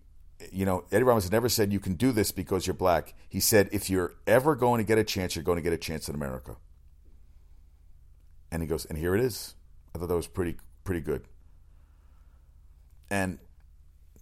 you 0.51 0.67
know, 0.67 0.85
Eddie 0.91 1.05
Robinson 1.05 1.31
never 1.31 1.49
said 1.49 1.73
you 1.73 1.79
can 1.79 1.95
do 1.95 2.11
this 2.11 2.33
because 2.33 2.67
you're 2.67 2.75
black. 2.75 3.15
He 3.29 3.39
said 3.39 3.69
if 3.71 3.89
you're 3.89 4.15
ever 4.27 4.57
going 4.57 4.79
to 4.79 4.85
get 4.85 4.99
a 4.99 5.05
chance, 5.05 5.37
you're 5.37 5.45
going 5.45 5.57
to 5.57 5.63
get 5.63 5.73
a 5.73 5.79
chance 5.79 6.09
in 6.09 6.17
America. 6.17 6.57
And 8.51 8.61
he 8.61 8.69
goes, 8.69 8.85
and 8.85 8.99
here 8.99 9.15
it 9.15 9.21
is. 9.21 9.55
I 9.95 9.99
thought 9.99 10.09
that 10.09 10.17
was 10.17 10.27
pretty 10.27 10.57
pretty 10.83 11.01
good. 11.01 11.23
And 13.09 13.39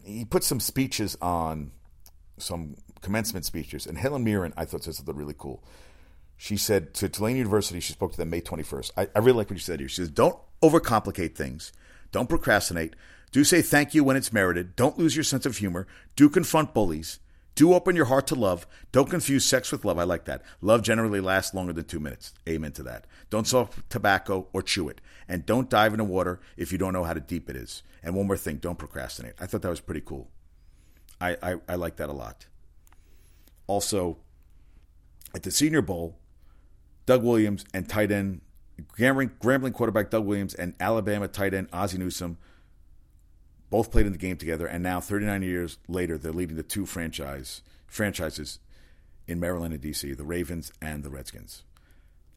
he 0.04 0.26
put 0.26 0.44
some 0.44 0.60
speeches 0.60 1.16
on 1.22 1.72
some 2.36 2.76
commencement 3.00 3.46
speeches, 3.46 3.86
and 3.86 3.96
Helen 3.96 4.22
Mirren, 4.22 4.52
I 4.56 4.66
thought 4.66 4.84
said 4.84 4.94
something 4.94 5.16
really 5.16 5.34
cool. 5.36 5.64
She 6.36 6.56
said 6.56 6.94
to 6.94 7.08
Tulane 7.08 7.36
University, 7.36 7.80
she 7.80 7.92
spoke 7.92 8.12
to 8.12 8.16
them 8.16 8.30
May 8.30 8.40
21st. 8.40 8.92
I, 8.96 9.08
I 9.14 9.18
really 9.18 9.38
like 9.38 9.50
what 9.50 9.58
she 9.58 9.64
said 9.64 9.78
here. 9.78 9.88
She 9.88 9.96
says, 9.96 10.10
Don't 10.10 10.38
overcomplicate 10.62 11.34
things, 11.34 11.72
don't 12.12 12.28
procrastinate, 12.28 12.94
do 13.32 13.44
say 13.44 13.62
thank 13.62 13.94
you 13.94 14.02
when 14.02 14.16
it's 14.16 14.32
merited, 14.32 14.76
don't 14.76 14.98
lose 14.98 15.16
your 15.16 15.24
sense 15.24 15.46
of 15.46 15.58
humor, 15.58 15.86
do 16.16 16.28
confront 16.28 16.74
bullies. 16.74 17.18
Do 17.56 17.74
open 17.74 17.96
your 17.96 18.06
heart 18.06 18.26
to 18.28 18.34
love. 18.34 18.66
Don't 18.90 19.10
confuse 19.10 19.44
sex 19.44 19.70
with 19.70 19.84
love. 19.84 19.98
I 19.98 20.04
like 20.04 20.24
that. 20.24 20.42
Love 20.62 20.82
generally 20.82 21.20
lasts 21.20 21.52
longer 21.52 21.72
than 21.72 21.84
two 21.84 22.00
minutes. 22.00 22.32
Amen 22.48 22.72
to 22.72 22.82
that. 22.84 23.06
Don't 23.28 23.46
smoke 23.46 23.74
tobacco 23.90 24.46
or 24.52 24.62
chew 24.62 24.88
it. 24.88 25.00
And 25.28 25.44
don't 25.44 25.68
dive 25.68 25.92
into 25.92 26.04
water 26.04 26.40
if 26.56 26.72
you 26.72 26.78
don't 26.78 26.92
know 26.92 27.04
how 27.04 27.12
deep 27.12 27.50
it 27.50 27.56
is. 27.56 27.82
And 28.02 28.14
one 28.14 28.26
more 28.26 28.36
thing 28.36 28.56
don't 28.56 28.78
procrastinate. 28.78 29.34
I 29.38 29.46
thought 29.46 29.62
that 29.62 29.68
was 29.68 29.80
pretty 29.80 30.00
cool. 30.00 30.30
I, 31.20 31.36
I, 31.42 31.56
I 31.68 31.74
like 31.74 31.96
that 31.96 32.08
a 32.08 32.14
lot. 32.14 32.46
Also, 33.66 34.18
at 35.34 35.42
the 35.42 35.50
Senior 35.50 35.82
Bowl, 35.82 36.16
Doug 37.04 37.22
Williams 37.22 37.64
and 37.74 37.88
tight 37.88 38.10
end, 38.10 38.40
Grambling, 38.88 39.30
Grambling 39.40 39.72
quarterback 39.72 40.10
Doug 40.10 40.24
Williams 40.24 40.54
and 40.54 40.74
Alabama 40.80 41.28
tight 41.28 41.54
end 41.54 41.68
Ozzie 41.72 41.98
Newsome 41.98 42.38
both 43.70 43.92
played 43.92 44.06
in 44.06 44.12
the 44.12 44.18
game 44.18 44.36
together, 44.36 44.66
and 44.66 44.82
now 44.82 45.00
39 45.00 45.42
years 45.42 45.78
later, 45.86 46.18
they're 46.18 46.32
leading 46.32 46.56
the 46.56 46.62
two 46.62 46.84
franchise 46.84 47.62
franchises 47.86 48.58
in 49.28 49.38
Maryland 49.38 49.72
and 49.72 49.82
DC, 49.82 50.16
the 50.16 50.24
Ravens 50.24 50.72
and 50.82 51.04
the 51.04 51.10
Redskins. 51.10 51.62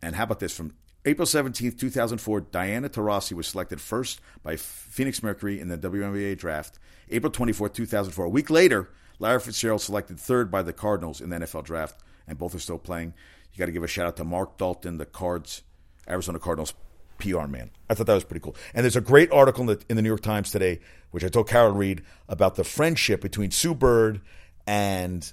And 0.01 0.15
how 0.15 0.23
about 0.23 0.39
this? 0.39 0.55
From 0.55 0.75
April 1.05 1.25
17th, 1.25 1.77
2004, 1.77 2.41
Diana 2.41 2.87
Taurasi 2.87 3.33
was 3.33 3.47
selected 3.47 3.81
first 3.81 4.21
by 4.43 4.55
Phoenix 4.55 5.23
Mercury 5.23 5.59
in 5.59 5.69
the 5.69 5.77
WNBA 5.77 6.37
draft. 6.37 6.77
April 7.09 7.31
24th, 7.31 7.73
2004. 7.73 8.25
A 8.25 8.29
week 8.29 8.49
later, 8.49 8.89
Larry 9.19 9.39
Fitzgerald 9.39 9.81
selected 9.81 10.19
third 10.19 10.51
by 10.51 10.61
the 10.61 10.73
Cardinals 10.73 11.19
in 11.19 11.29
the 11.29 11.37
NFL 11.37 11.63
draft, 11.63 12.01
and 12.27 12.37
both 12.37 12.53
are 12.53 12.59
still 12.59 12.77
playing. 12.77 13.13
You 13.53 13.59
got 13.59 13.65
to 13.65 13.71
give 13.71 13.83
a 13.83 13.87
shout 13.87 14.07
out 14.07 14.17
to 14.17 14.23
Mark 14.23 14.57
Dalton, 14.57 14.97
the 14.97 15.05
Cards, 15.05 15.63
Arizona 16.07 16.39
Cardinals 16.39 16.73
PR 17.17 17.47
man. 17.47 17.71
I 17.89 17.93
thought 17.93 18.07
that 18.07 18.13
was 18.13 18.23
pretty 18.23 18.43
cool. 18.43 18.55
And 18.73 18.83
there's 18.83 18.95
a 18.95 19.01
great 19.01 19.31
article 19.31 19.61
in 19.61 19.67
the, 19.67 19.85
in 19.89 19.95
the 19.95 20.01
New 20.01 20.09
York 20.09 20.21
Times 20.21 20.51
today, 20.51 20.79
which 21.11 21.23
I 21.23 21.29
told 21.29 21.47
Carol 21.47 21.71
to 21.71 21.77
read, 21.77 22.03
about 22.27 22.55
the 22.55 22.63
friendship 22.63 23.21
between 23.21 23.51
Sue 23.51 23.73
Bird 23.73 24.21
and 24.67 25.31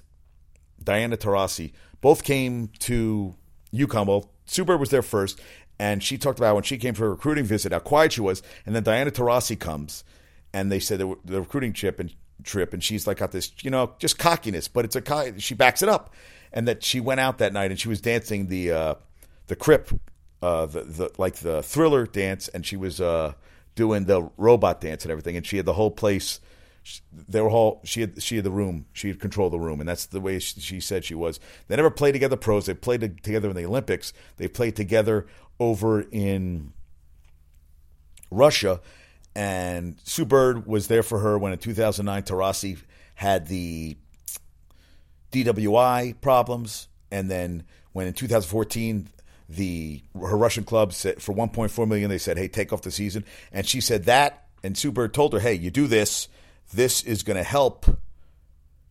Diana 0.83 1.17
Taurasi. 1.17 1.73
Both 1.99 2.23
came 2.23 2.69
to 2.79 3.35
UConn. 3.73 4.07
Well, 4.07 4.31
Sue 4.45 4.65
Bird 4.65 4.79
was 4.79 4.89
there 4.89 5.01
first, 5.01 5.39
and 5.79 6.03
she 6.03 6.17
talked 6.17 6.39
about 6.39 6.55
when 6.55 6.63
she 6.63 6.77
came 6.77 6.93
for 6.93 7.07
a 7.07 7.09
recruiting 7.09 7.45
visit, 7.45 7.71
how 7.71 7.79
quiet 7.79 8.13
she 8.13 8.21
was. 8.21 8.41
And 8.65 8.75
then 8.75 8.83
Diana 8.83 9.11
Taurasi 9.11 9.59
comes, 9.59 10.03
and 10.53 10.71
they 10.71 10.79
said 10.79 10.99
the, 10.99 11.15
the 11.25 11.41
recruiting 11.41 11.73
trip 11.73 11.99
and 11.99 12.13
trip, 12.43 12.73
and 12.73 12.83
she's 12.83 13.05
like 13.05 13.17
got 13.17 13.31
this, 13.31 13.51
you 13.61 13.69
know, 13.69 13.93
just 13.99 14.17
cockiness, 14.17 14.67
but 14.67 14.85
it's 14.85 14.95
a 14.95 15.39
she 15.39 15.53
backs 15.53 15.81
it 15.81 15.89
up, 15.89 16.13
and 16.51 16.67
that 16.67 16.83
she 16.83 16.99
went 16.99 17.19
out 17.19 17.37
that 17.37 17.53
night 17.53 17.71
and 17.71 17.79
she 17.79 17.89
was 17.89 18.01
dancing 18.01 18.47
the 18.47 18.71
uh, 18.71 18.95
the 19.47 19.55
Crip 19.55 19.89
uh, 20.41 20.65
the, 20.65 20.81
the 20.83 21.11
like 21.17 21.35
the 21.35 21.61
thriller 21.61 22.05
dance, 22.05 22.47
and 22.47 22.65
she 22.65 22.75
was 22.75 22.99
uh, 22.99 23.33
doing 23.75 24.05
the 24.05 24.29
robot 24.37 24.81
dance 24.81 25.03
and 25.03 25.11
everything, 25.11 25.37
and 25.37 25.45
she 25.45 25.57
had 25.57 25.65
the 25.65 25.73
whole 25.73 25.91
place. 25.91 26.39
They 27.11 27.41
were 27.41 27.49
all 27.49 27.81
she 27.83 28.01
had. 28.01 28.21
She 28.21 28.37
had 28.37 28.45
the 28.45 28.51
room. 28.51 28.85
She 28.91 29.09
had 29.09 29.19
control 29.19 29.49
the 29.49 29.59
room, 29.59 29.79
and 29.79 29.87
that's 29.87 30.07
the 30.07 30.19
way 30.19 30.39
she, 30.39 30.59
she 30.59 30.79
said 30.79 31.05
she 31.05 31.13
was. 31.13 31.39
They 31.67 31.75
never 31.75 31.91
played 31.91 32.13
together 32.13 32.37
pros. 32.37 32.65
They 32.65 32.73
played 32.73 33.23
together 33.23 33.49
in 33.49 33.55
the 33.55 33.65
Olympics. 33.65 34.13
They 34.37 34.47
played 34.47 34.75
together 34.75 35.27
over 35.59 36.01
in 36.01 36.73
Russia, 38.31 38.81
and 39.35 39.99
Sue 40.03 40.25
Bird 40.25 40.65
was 40.65 40.87
there 40.87 41.03
for 41.03 41.19
her 41.19 41.37
when 41.37 41.53
in 41.53 41.59
2009 41.59 42.23
Taurasi 42.23 42.81
had 43.13 43.45
the 43.45 43.95
DWI 45.31 46.19
problems, 46.19 46.87
and 47.11 47.29
then 47.29 47.63
when 47.93 48.07
in 48.07 48.13
2014 48.13 49.07
the 49.55 50.01
her 50.13 50.37
Russian 50.37 50.63
club 50.63 50.93
said 50.93 51.21
for 51.21 51.33
1.4 51.33 51.87
million 51.87 52.09
they 52.09 52.17
said, 52.17 52.37
"Hey, 52.37 52.47
take 52.47 52.71
off 52.73 52.81
the 52.81 52.91
season." 52.91 53.25
And 53.51 53.67
she 53.67 53.81
said 53.81 54.05
that 54.05 54.47
and 54.63 54.79
Bird 54.93 55.13
told 55.13 55.33
her, 55.33 55.39
"Hey, 55.39 55.53
you 55.53 55.71
do 55.71 55.87
this. 55.87 56.27
This 56.73 57.03
is 57.03 57.23
going 57.23 57.37
to 57.37 57.43
help 57.43 57.85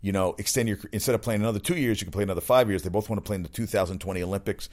you 0.03 0.12
know, 0.12 0.35
extend 0.38 0.66
your 0.66 0.79
instead 0.92 1.14
of 1.14 1.20
playing 1.20 1.42
another 1.42 1.59
2 1.59 1.77
years, 1.77 2.01
you 2.01 2.07
can 2.07 2.12
play 2.12 2.23
another 2.23 2.40
5 2.40 2.70
years. 2.70 2.83
They 2.83 2.88
both 2.88 3.11
want 3.11 3.23
to 3.23 3.27
play 3.27 3.37
in 3.37 3.42
the 3.42 3.49
2020 3.51 4.23
Olympics." 4.23 4.68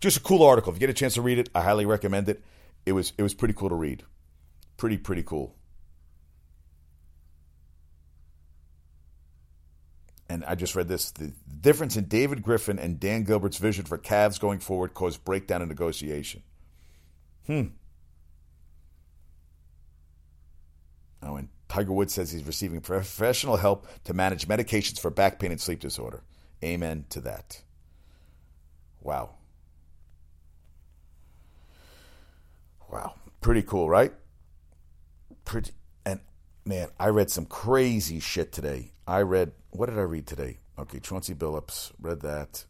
Just 0.00 0.16
a 0.16 0.20
cool 0.20 0.42
article. 0.42 0.72
If 0.72 0.76
you 0.76 0.80
get 0.80 0.90
a 0.90 0.94
chance 0.94 1.14
to 1.14 1.22
read 1.22 1.38
it, 1.38 1.50
I 1.54 1.62
highly 1.62 1.84
recommend 1.84 2.28
it. 2.28 2.42
It 2.86 2.92
was 2.92 3.12
it 3.18 3.22
was 3.22 3.34
pretty 3.34 3.54
cool 3.54 3.68
to 3.68 3.74
read. 3.74 4.04
Pretty 4.78 4.96
pretty 4.96 5.22
cool. 5.22 5.54
And 10.30 10.44
I 10.44 10.54
just 10.54 10.76
read 10.76 10.86
this 10.86 11.10
the 11.10 11.32
difference 11.60 11.96
in 11.96 12.04
David 12.04 12.42
Griffin 12.42 12.78
and 12.78 13.00
Dan 13.00 13.24
Gilbert's 13.24 13.58
vision 13.58 13.84
for 13.84 13.98
Cavs 13.98 14.38
going 14.38 14.60
forward 14.60 14.94
caused 14.94 15.24
breakdown 15.24 15.60
in 15.60 15.68
negotiation. 15.68 16.44
Hmm. 17.46 17.62
Oh, 21.20 21.34
and 21.34 21.48
Tiger 21.68 21.92
Woods 21.92 22.14
says 22.14 22.30
he's 22.30 22.44
receiving 22.44 22.80
professional 22.80 23.56
help 23.56 23.88
to 24.04 24.14
manage 24.14 24.46
medications 24.46 25.00
for 25.00 25.10
back 25.10 25.40
pain 25.40 25.50
and 25.50 25.60
sleep 25.60 25.80
disorder. 25.80 26.22
Amen 26.64 27.06
to 27.10 27.20
that. 27.22 27.62
Wow. 29.00 29.30
Wow. 32.88 33.14
Pretty 33.40 33.62
cool, 33.62 33.88
right? 33.88 34.12
Pretty 35.44 35.72
and 36.06 36.20
man, 36.64 36.90
I 37.00 37.08
read 37.08 37.30
some 37.30 37.46
crazy 37.46 38.20
shit 38.20 38.52
today. 38.52 38.92
I 39.08 39.22
read 39.22 39.52
what 39.70 39.88
did 39.88 39.98
I 39.98 40.02
read 40.02 40.26
today? 40.26 40.58
Okay, 40.78 41.00
Chauncey 41.00 41.34
Billups, 41.34 41.92
read 42.00 42.20
that. 42.20 42.64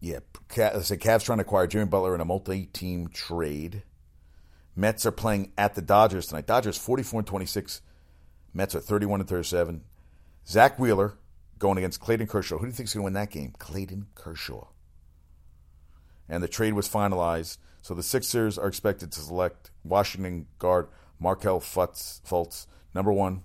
Yeah, 0.00 0.20
said 0.48 1.00
Cavs 1.00 1.24
trying 1.24 1.38
to 1.38 1.42
acquire 1.42 1.66
Jimmy 1.66 1.84
Butler 1.84 2.14
in 2.14 2.20
a 2.20 2.24
multi-team 2.24 3.08
trade. 3.08 3.82
Mets 4.74 5.04
are 5.04 5.12
playing 5.12 5.52
at 5.58 5.74
the 5.74 5.82
Dodgers 5.82 6.26
tonight. 6.26 6.46
Dodgers 6.46 6.78
44 6.78 7.20
and 7.20 7.26
26. 7.26 7.82
Mets 8.54 8.74
are 8.74 8.80
31 8.80 9.20
and 9.20 9.28
37. 9.28 9.82
Zack 10.48 10.78
Wheeler 10.78 11.18
going 11.58 11.76
against 11.76 12.00
Clayton 12.00 12.26
Kershaw. 12.26 12.56
Who 12.56 12.64
do 12.64 12.68
you 12.68 12.72
think 12.72 12.88
is 12.88 12.94
going 12.94 13.02
to 13.02 13.04
win 13.04 13.12
that 13.12 13.30
game? 13.30 13.52
Clayton 13.58 14.06
Kershaw. 14.14 14.68
And 16.28 16.42
the 16.42 16.48
trade 16.48 16.72
was 16.72 16.88
finalized. 16.88 17.58
So 17.82 17.94
the 17.94 18.02
Sixers 18.02 18.56
are 18.56 18.68
expected 18.68 19.12
to 19.12 19.20
select 19.20 19.70
Washington 19.84 20.46
guard 20.58 20.88
Markelle 21.18 21.60
Fultz, 21.60 22.66
number 22.94 23.12
one 23.12 23.42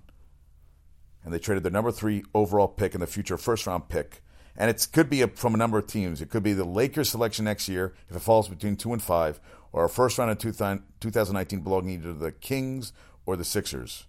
and 1.26 1.34
they 1.34 1.40
traded 1.40 1.64
their 1.64 1.72
number 1.72 1.90
three 1.90 2.22
overall 2.32 2.68
pick 2.68 2.94
and 2.94 3.02
the 3.02 3.06
future 3.06 3.36
first 3.36 3.66
round 3.66 3.88
pick. 3.88 4.22
And 4.56 4.70
it 4.70 4.86
could 4.92 5.10
be 5.10 5.22
a, 5.22 5.28
from 5.28 5.54
a 5.54 5.58
number 5.58 5.76
of 5.76 5.88
teams. 5.88 6.22
It 6.22 6.30
could 6.30 6.44
be 6.44 6.52
the 6.52 6.64
Lakers 6.64 7.10
selection 7.10 7.44
next 7.44 7.68
year 7.68 7.94
if 8.08 8.14
it 8.14 8.20
falls 8.20 8.48
between 8.48 8.76
two 8.76 8.92
and 8.92 9.02
five, 9.02 9.40
or 9.72 9.84
a 9.84 9.88
first 9.88 10.16
round 10.18 10.30
in 10.30 10.36
2019 10.36 11.60
belonging 11.60 11.94
either 11.94 12.12
to 12.12 12.14
the 12.14 12.30
Kings 12.30 12.92
or 13.26 13.36
the 13.36 13.44
Sixers. 13.44 14.06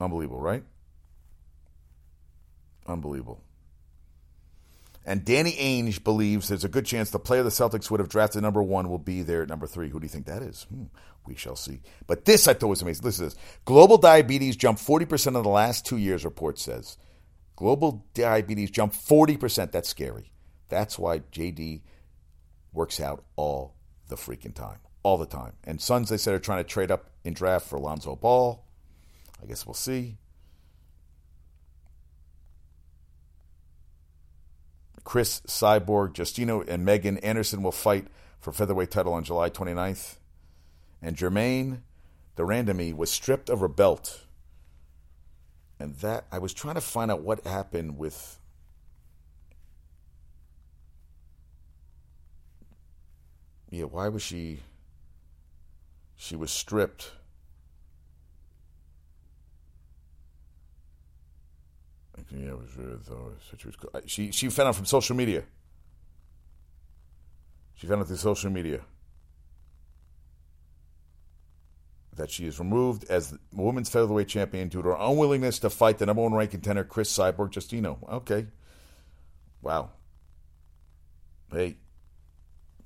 Unbelievable, 0.00 0.40
right? 0.40 0.62
Unbelievable. 2.86 3.42
And 5.04 5.24
Danny 5.24 5.52
Ainge 5.52 6.04
believes 6.04 6.48
there's 6.48 6.64
a 6.64 6.68
good 6.68 6.86
chance 6.86 7.10
the 7.10 7.18
player 7.18 7.42
the 7.42 7.50
Celtics 7.50 7.90
would 7.90 7.98
have 7.98 8.08
drafted 8.08 8.42
number 8.42 8.62
one 8.62 8.88
will 8.88 8.98
be 8.98 9.22
there 9.22 9.42
at 9.42 9.48
number 9.48 9.66
three. 9.66 9.88
Who 9.88 9.98
do 9.98 10.04
you 10.04 10.10
think 10.10 10.26
that 10.26 10.42
is? 10.42 10.68
Hmm, 10.70 10.84
we 11.30 11.36
shall 11.36 11.56
see. 11.56 11.80
But 12.06 12.26
this 12.26 12.46
I 12.48 12.52
thought 12.52 12.68
was 12.68 12.82
amazing. 12.82 13.04
Listen 13.04 13.30
to 13.30 13.34
this. 13.34 13.42
Global 13.64 13.96
diabetes 13.96 14.56
jumped 14.56 14.84
40% 14.84 15.28
in 15.28 15.32
the 15.34 15.44
last 15.44 15.86
two 15.86 15.96
years, 15.96 16.24
report 16.24 16.58
says. 16.58 16.98
Global 17.56 18.04
diabetes 18.14 18.70
jumped 18.70 18.96
40%. 18.96 19.70
That's 19.70 19.88
scary. 19.88 20.32
That's 20.68 20.98
why 20.98 21.20
JD 21.20 21.82
works 22.72 23.00
out 23.00 23.24
all 23.36 23.74
the 24.08 24.16
freaking 24.16 24.54
time. 24.54 24.78
All 25.02 25.16
the 25.16 25.26
time. 25.26 25.52
And 25.64 25.80
Suns, 25.80 26.10
they 26.10 26.16
said, 26.16 26.34
are 26.34 26.38
trying 26.38 26.64
to 26.64 26.68
trade 26.68 26.90
up 26.90 27.10
in 27.24 27.32
draft 27.32 27.68
for 27.68 27.76
Alonzo 27.76 28.16
Ball. 28.16 28.64
I 29.42 29.46
guess 29.46 29.66
we'll 29.66 29.74
see. 29.74 30.18
Cris 35.04 35.40
Cyborg, 35.46 36.12
Justino, 36.12 36.66
and 36.68 36.84
Megan 36.84 37.18
Anderson 37.18 37.62
will 37.62 37.72
fight 37.72 38.08
for 38.40 38.52
featherweight 38.52 38.90
title 38.90 39.12
on 39.12 39.24
July 39.24 39.48
29th. 39.48 40.16
And 41.02 41.16
Germaine 41.16 41.82
Randamie 42.44 42.94
was 42.94 43.10
stripped 43.10 43.48
of 43.48 43.60
her 43.60 43.68
belt. 43.68 44.24
And 45.78 45.94
that, 45.96 46.26
I 46.30 46.38
was 46.38 46.52
trying 46.52 46.74
to 46.74 46.80
find 46.80 47.10
out 47.10 47.22
what 47.22 47.46
happened 47.46 47.96
with. 47.96 48.38
Yeah, 53.70 53.84
why 53.84 54.08
was 54.08 54.22
she. 54.22 54.60
She 56.16 56.36
was 56.36 56.50
stripped. 56.50 57.12
yeah, 62.30 62.52
was, 62.52 63.08
uh. 63.10 64.00
She 64.06 64.30
she 64.32 64.48
found 64.50 64.68
out 64.68 64.76
from 64.76 64.84
social 64.84 65.16
media. 65.16 65.44
She 67.74 67.86
found 67.86 68.02
out 68.02 68.08
through 68.08 68.16
social 68.16 68.50
media 68.50 68.80
that 72.16 72.30
she 72.30 72.46
is 72.46 72.58
removed 72.58 73.04
as 73.08 73.36
women's 73.52 73.88
featherweight 73.88 74.28
champion 74.28 74.68
due 74.68 74.82
to 74.82 74.88
her 74.88 74.96
unwillingness 74.98 75.58
to 75.60 75.70
fight 75.70 75.98
the 75.98 76.06
number 76.06 76.22
one 76.22 76.34
ranked 76.34 76.52
contender 76.52 76.84
Cris 76.84 77.16
Cyborg 77.16 77.52
Justino. 77.52 77.98
Okay, 78.10 78.46
wow. 79.62 79.90
Hey, 81.52 81.76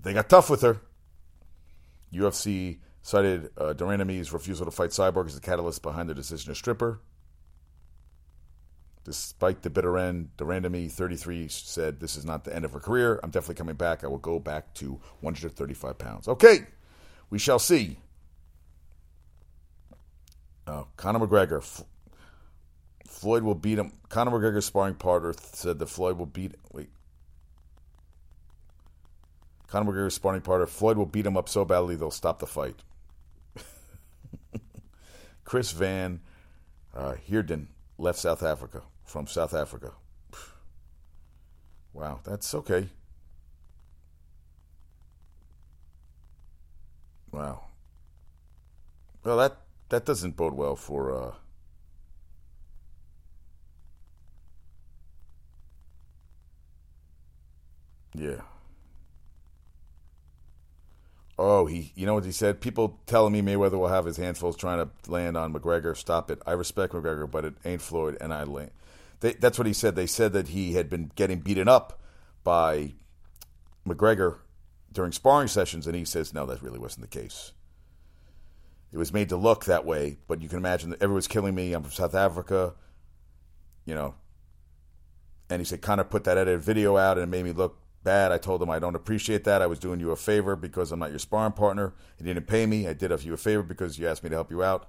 they 0.01 0.13
got 0.13 0.29
tough 0.29 0.51
with 0.51 0.63
her. 0.63 0.81
UFC 2.13 2.79
cited 3.03 3.51
uh, 3.59 3.73
de 3.73 3.85
Randamie's 3.85 4.33
refusal 4.33 4.65
to 4.65 4.71
fight 4.71 4.91
Cyborg 4.91 5.27
as 5.27 5.35
the 5.35 5.41
catalyst 5.41 5.83
behind 5.83 6.09
the 6.09 6.15
decision 6.15 6.53
to 6.53 6.55
strip 6.55 6.81
her. 6.81 7.01
Despite 9.05 9.61
the 9.61 9.69
bitter 9.69 9.99
end, 9.99 10.35
de 10.39 10.45
Randamie, 10.45 10.91
33, 10.91 11.49
said, 11.49 12.01
This 12.01 12.17
is 12.17 12.25
not 12.25 12.45
the 12.45 12.57
end 12.57 12.65
of 12.65 12.73
her 12.73 12.81
career. 12.81 13.21
I'm 13.23 13.31
definitely 13.31 13.57
coming 13.57 13.75
back. 13.75 14.03
I 14.03 14.07
will 14.07 14.17
go 14.17 14.39
back 14.39 14.73
to 14.75 14.99
135 15.21 15.99
pounds. 15.99 16.27
Okay, 16.27 16.67
we 17.29 17.39
shall 17.39 17.59
see. 17.59 17.99
Uh, 20.67 20.85
Conor 20.97 21.27
McGregor. 21.27 21.59
F- 21.59 21.85
Floyd 23.07 23.43
will 23.43 23.55
beat 23.55 23.79
him. 23.79 23.93
Conor 24.09 24.33
McGregor's 24.33 24.65
sparring 24.65 24.95
partner 24.95 25.35
said 25.53 25.79
that 25.79 25.87
Floyd 25.87 26.19
will 26.19 26.27
beat. 26.27 26.55
Wait. 26.73 26.91
Conor 29.67 29.93
McGregor's 29.93 30.15
sparring 30.15 30.41
partner. 30.41 30.67
Floyd 30.67 30.97
will 30.97 31.07
beat 31.07 31.27
him 31.27 31.37
up 31.37 31.49
so 31.49 31.65
badly 31.65 31.97
they'll 31.97 32.11
stop 32.11 32.39
the 32.39 32.47
fight. 32.47 32.77
Chris 35.45 35.73
Van 35.73 36.21
uh, 36.95 37.15
Heerden 37.15 37.69
left 37.99 38.19
South 38.19 38.43
Africa 38.43 38.83
from 39.05 39.27
South 39.27 39.55
Africa. 39.55 39.93
Wow, 41.93 42.21
that's 42.25 42.55
okay. 42.55 42.89
Wow. 47.31 47.63
Well, 49.25 49.37
that 49.39 49.57
that 49.95 50.05
doesn't 50.05 50.37
bode 50.37 50.55
well 50.55 50.75
for. 50.75 51.17
Uh, 51.17 51.35
yeah. 58.13 58.41
Oh, 61.39 61.67
he, 61.67 61.93
you 61.95 62.07
know 62.07 62.15
what 62.15 62.25
he 62.25 62.33
said? 62.33 62.61
People 62.61 62.99
telling 63.07 63.33
me 63.33 63.41
Mayweather 63.41 63.79
will 63.79 63.87
have 63.87 64.05
his 64.05 64.17
handfuls 64.17 64.57
trying 64.57 64.85
to 64.85 65.11
land 65.11 65.37
on 65.37 65.55
McGregor. 65.55 65.97
Stop 65.97 66.29
it. 66.29 66.41
I 66.45 66.53
respect 66.53 66.93
McGregor, 66.93 67.31
but 67.31 67.45
it 67.45 67.55
ain't 67.65 67.81
Floyd, 67.81 68.17
and 68.21 68.35
I 68.35 68.43
land. 68.43 68.73
They, 69.21 69.35
that's 69.35 69.59
what 69.59 69.69
he 69.69 69.73
said. 69.73 69.95
They 69.95 70.07
said 70.07 70.33
that 70.33 70.49
he 70.49 70.75
had 70.75 70.91
been 70.91 71.13
getting 71.15 71.39
beaten 71.39 71.69
up 71.69 72.01
by 72.43 72.95
McGregor 73.87 74.39
during 74.93 75.13
sparring 75.13 75.49
sessions, 75.49 75.87
and 75.87 75.95
he 75.95 76.05
says, 76.05 76.35
no, 76.35 76.47
that 76.47 76.63
really 76.63 76.81
wasn't 76.81 77.09
the 77.09 77.21
case. 77.21 77.53
It 78.95 78.99
was 78.99 79.13
made 79.13 79.31
to 79.31 79.37
look 79.37 79.65
that 79.65 79.85
way, 79.85 80.19
but 80.29 80.41
you 80.41 80.49
can 80.49 80.57
imagine 80.57 80.91
that 80.91 81.03
everyone's 81.03 81.27
killing 81.27 81.53
me. 81.53 81.73
I'm 81.73 81.83
from 81.83 81.91
South 81.91 82.15
Africa, 82.15 82.75
you 83.85 83.93
know. 83.93 84.15
And 85.51 85.61
he 85.61 85.65
said, 85.65 85.83
kind 85.83 86.01
of 86.01 86.09
put 86.09 86.23
that 86.25 86.39
edited 86.39 86.61
video 86.61 86.97
out, 86.97 87.19
and 87.19 87.25
it 87.25 87.27
made 87.27 87.45
me 87.45 87.51
look 87.51 87.77
bad. 88.05 88.31
I 88.31 88.39
told 88.39 88.63
him 88.63 88.71
I 88.71 88.79
don't 88.79 88.95
appreciate 88.95 89.43
that. 89.45 89.63
I 89.63 89.67
was 89.67 89.81
doing 89.81 89.99
you 89.99 90.13
a 90.13 90.17
favor 90.17 90.55
because 90.55 90.93
I'm 90.93 91.01
not 91.01 91.11
your 91.11 91.19
sparring 91.19 91.55
partner. 91.55 91.93
He 92.19 92.25
didn't 92.25 92.47
pay 92.47 92.67
me. 92.67 92.87
I 92.87 92.93
did 92.93 93.11
you 93.25 93.35
a 93.35 93.37
favor 93.37 93.65
because 93.65 93.99
you 93.99 94.07
asked 94.07 94.23
me 94.23 94.31
to 94.31 94.37
help 94.37 94.53
you 94.53 94.63
out. 94.63 94.89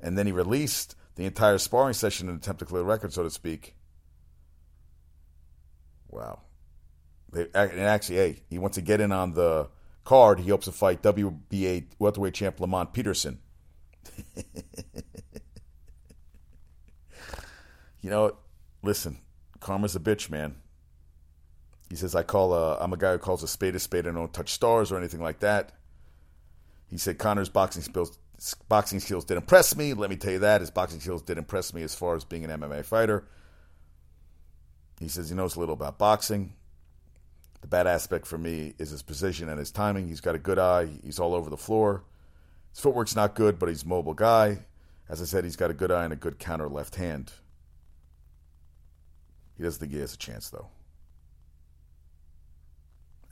And 0.00 0.18
then 0.18 0.26
he 0.26 0.32
released 0.32 0.96
the 1.14 1.24
entire 1.24 1.58
sparring 1.58 1.94
session 1.94 2.26
in 2.26 2.34
an 2.34 2.38
attempt 2.38 2.58
to 2.58 2.64
clear 2.64 2.82
the 2.82 2.88
record, 2.88 3.12
so 3.12 3.22
to 3.22 3.30
speak. 3.30 3.76
Wow. 6.08 6.40
They, 7.30 7.46
and 7.54 7.80
actually, 7.80 8.16
hey, 8.16 8.42
he 8.50 8.58
wants 8.58 8.74
to 8.74 8.82
get 8.82 9.00
in 9.00 9.12
on 9.12 9.34
the 9.34 9.68
card. 10.06 10.40
He 10.40 10.48
hopes 10.48 10.64
to 10.64 10.72
fight 10.72 11.02
WBA 11.02 11.88
welterweight 11.98 12.32
champ 12.32 12.58
Lamont 12.58 12.94
Peterson. 12.94 13.40
you 18.00 18.08
know, 18.08 18.36
listen, 18.82 19.18
karma's 19.60 19.94
a 19.94 20.00
bitch, 20.00 20.30
man. 20.30 20.56
He 21.90 21.96
says, 21.96 22.14
I 22.14 22.22
call 22.22 22.54
a, 22.54 22.78
I'm 22.78 22.94
a 22.94 22.96
guy 22.96 23.12
who 23.12 23.18
calls 23.18 23.42
a 23.42 23.48
spade 23.48 23.76
a 23.76 23.78
spade. 23.78 24.06
I 24.06 24.12
don't 24.12 24.32
touch 24.32 24.50
stars 24.50 24.90
or 24.90 24.96
anything 24.96 25.20
like 25.20 25.40
that. 25.40 25.72
He 26.88 26.96
said 26.96 27.18
Conor's 27.18 27.48
boxing 27.48 27.82
skills 27.82 28.18
boxing 28.68 29.00
skills 29.00 29.24
did 29.24 29.36
impress 29.36 29.74
me. 29.76 29.94
Let 29.94 30.10
me 30.10 30.16
tell 30.16 30.32
you 30.32 30.38
that. 30.40 30.60
His 30.60 30.70
boxing 30.70 31.00
skills 31.00 31.22
did 31.22 31.38
impress 31.38 31.72
me 31.72 31.82
as 31.82 31.94
far 31.94 32.14
as 32.16 32.24
being 32.24 32.44
an 32.44 32.60
MMA 32.60 32.84
fighter. 32.84 33.26
He 35.00 35.08
says 35.08 35.28
he 35.28 35.34
knows 35.34 35.56
a 35.56 35.60
little 35.60 35.74
about 35.74 35.98
boxing. 35.98 36.54
The 37.66 37.70
bad 37.70 37.88
aspect 37.88 38.28
for 38.28 38.38
me 38.38 38.74
is 38.78 38.90
his 38.90 39.02
position 39.02 39.48
and 39.48 39.58
his 39.58 39.72
timing. 39.72 40.06
He's 40.06 40.20
got 40.20 40.36
a 40.36 40.38
good 40.38 40.56
eye. 40.56 40.88
He's 41.02 41.18
all 41.18 41.34
over 41.34 41.50
the 41.50 41.56
floor. 41.56 42.04
His 42.70 42.78
footwork's 42.78 43.16
not 43.16 43.34
good, 43.34 43.58
but 43.58 43.68
he's 43.68 43.82
a 43.82 43.88
mobile 43.88 44.14
guy. 44.14 44.60
As 45.08 45.20
I 45.20 45.24
said, 45.24 45.42
he's 45.42 45.56
got 45.56 45.72
a 45.72 45.74
good 45.74 45.90
eye 45.90 46.04
and 46.04 46.12
a 46.12 46.16
good 46.16 46.38
counter 46.38 46.68
left 46.68 46.94
hand. 46.94 47.32
He 49.56 49.64
doesn't 49.64 49.80
think 49.80 49.90
he 49.90 49.98
has 49.98 50.14
a 50.14 50.16
chance, 50.16 50.48
though. 50.48 50.68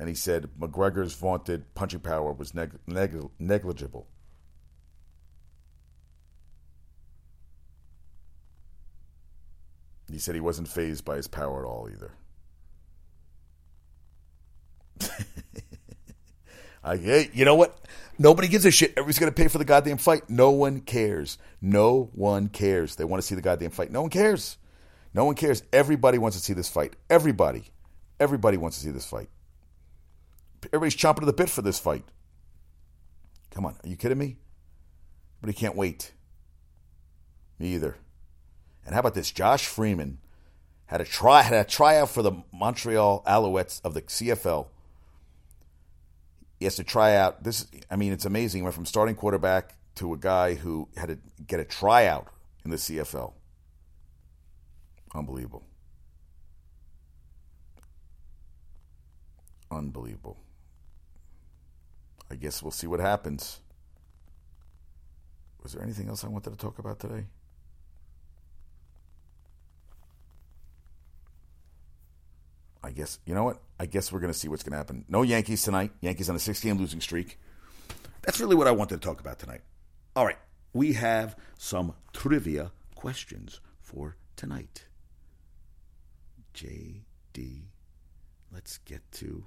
And 0.00 0.08
he 0.08 0.16
said 0.16 0.48
McGregor's 0.58 1.14
vaunted 1.14 1.72
punching 1.76 2.00
power 2.00 2.32
was 2.32 2.54
neg- 2.54 2.80
neg- 2.88 3.30
negligible. 3.38 4.08
He 10.10 10.18
said 10.18 10.34
he 10.34 10.40
wasn't 10.40 10.66
fazed 10.66 11.04
by 11.04 11.14
his 11.14 11.28
power 11.28 11.64
at 11.64 11.68
all 11.68 11.88
either. 11.88 12.14
I, 16.84 16.98
hey, 16.98 17.30
you 17.32 17.46
know 17.46 17.54
what? 17.54 17.78
Nobody 18.18 18.46
gives 18.46 18.66
a 18.66 18.70
shit. 18.70 18.90
Everybody's 18.90 19.18
going 19.18 19.32
to 19.32 19.42
pay 19.42 19.48
for 19.48 19.58
the 19.58 19.64
goddamn 19.64 19.96
fight. 19.96 20.28
No 20.28 20.50
one 20.50 20.80
cares. 20.80 21.38
No 21.62 22.10
one 22.14 22.48
cares. 22.48 22.96
They 22.96 23.04
want 23.04 23.22
to 23.22 23.26
see 23.26 23.34
the 23.34 23.40
goddamn 23.40 23.70
fight. 23.70 23.90
No 23.90 24.02
one 24.02 24.10
cares. 24.10 24.58
No 25.14 25.24
one 25.24 25.34
cares. 25.34 25.62
Everybody 25.72 26.18
wants 26.18 26.36
to 26.36 26.42
see 26.42 26.52
this 26.52 26.68
fight. 26.68 26.94
Everybody. 27.08 27.64
Everybody 28.20 28.58
wants 28.58 28.76
to 28.78 28.84
see 28.84 28.90
this 28.90 29.06
fight. 29.06 29.28
Everybody's 30.66 30.96
chomping 30.96 31.22
at 31.22 31.26
the 31.26 31.32
bit 31.32 31.48
for 31.48 31.62
this 31.62 31.78
fight. 31.78 32.04
Come 33.50 33.64
on. 33.64 33.76
Are 33.82 33.88
you 33.88 33.96
kidding 33.96 34.18
me? 34.18 34.36
But 35.40 35.48
he 35.48 35.54
can't 35.54 35.76
wait. 35.76 36.12
Me 37.58 37.74
either. 37.74 37.96
And 38.84 38.94
how 38.94 39.00
about 39.00 39.14
this? 39.14 39.30
Josh 39.30 39.66
Freeman 39.66 40.18
had 40.86 41.00
a 41.00 41.04
try 41.04 41.42
had 41.42 41.54
a 41.54 41.68
tryout 41.68 42.10
for 42.10 42.22
the 42.22 42.32
Montreal 42.52 43.22
Alouettes 43.26 43.80
of 43.84 43.94
the 43.94 44.02
CFL. 44.02 44.66
He 46.64 46.66
has 46.66 46.76
to 46.76 46.82
try 46.82 47.16
out 47.16 47.44
this. 47.44 47.66
I 47.90 47.96
mean, 47.96 48.14
it's 48.14 48.24
amazing. 48.24 48.60
He 48.60 48.62
went 48.62 48.74
from 48.74 48.86
starting 48.86 49.14
quarterback 49.14 49.76
to 49.96 50.14
a 50.14 50.16
guy 50.16 50.54
who 50.54 50.88
had 50.96 51.10
to 51.10 51.18
get 51.46 51.60
a 51.60 51.64
tryout 51.66 52.28
in 52.64 52.70
the 52.70 52.78
CFL. 52.78 53.34
Unbelievable. 55.14 55.66
Unbelievable. 59.70 60.38
I 62.30 62.36
guess 62.36 62.62
we'll 62.62 62.70
see 62.70 62.86
what 62.86 62.98
happens. 62.98 63.60
Was 65.62 65.74
there 65.74 65.82
anything 65.82 66.08
else 66.08 66.24
I 66.24 66.28
wanted 66.28 66.48
to 66.48 66.56
talk 66.56 66.78
about 66.78 66.98
today? 66.98 67.26
Guess 72.94 73.18
you 73.26 73.34
know 73.34 73.44
what? 73.44 73.60
I 73.78 73.86
guess 73.86 74.10
we're 74.10 74.20
going 74.20 74.32
to 74.32 74.38
see 74.38 74.48
what's 74.48 74.62
going 74.62 74.72
to 74.72 74.78
happen. 74.78 75.04
No 75.08 75.22
Yankees 75.22 75.62
tonight. 75.62 75.92
Yankees 76.00 76.30
on 76.30 76.36
a 76.36 76.38
six-game 76.38 76.78
losing 76.78 77.00
streak. 77.00 77.38
That's 78.22 78.40
really 78.40 78.56
what 78.56 78.66
I 78.66 78.70
wanted 78.70 79.02
to 79.02 79.06
talk 79.06 79.20
about 79.20 79.38
tonight. 79.38 79.60
All 80.16 80.24
right, 80.24 80.38
we 80.72 80.94
have 80.94 81.36
some 81.58 81.92
trivia 82.12 82.72
questions 82.94 83.60
for 83.80 84.16
tonight. 84.36 84.86
JD, 86.54 87.64
let's 88.52 88.78
get 88.78 89.02
to. 89.12 89.44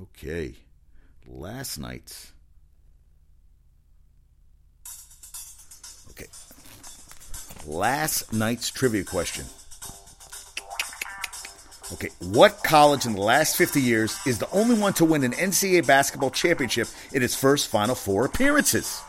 Okay, 0.00 0.54
last 1.26 1.78
night's. 1.78 2.32
Okay, 6.10 6.26
last 7.66 8.32
night's 8.32 8.70
trivia 8.70 9.02
question. 9.02 9.46
Okay, 11.92 12.08
what 12.32 12.64
college 12.64 13.06
in 13.06 13.14
the 13.14 13.20
last 13.20 13.56
50 13.56 13.80
years 13.80 14.18
is 14.26 14.38
the 14.38 14.50
only 14.50 14.76
one 14.76 14.92
to 14.94 15.04
win 15.04 15.22
an 15.22 15.32
NCAA 15.32 15.86
basketball 15.86 16.30
championship 16.30 16.88
in 17.12 17.22
its 17.22 17.36
first 17.36 17.68
Final 17.68 17.94
Four 17.94 18.24
appearances? 18.24 19.00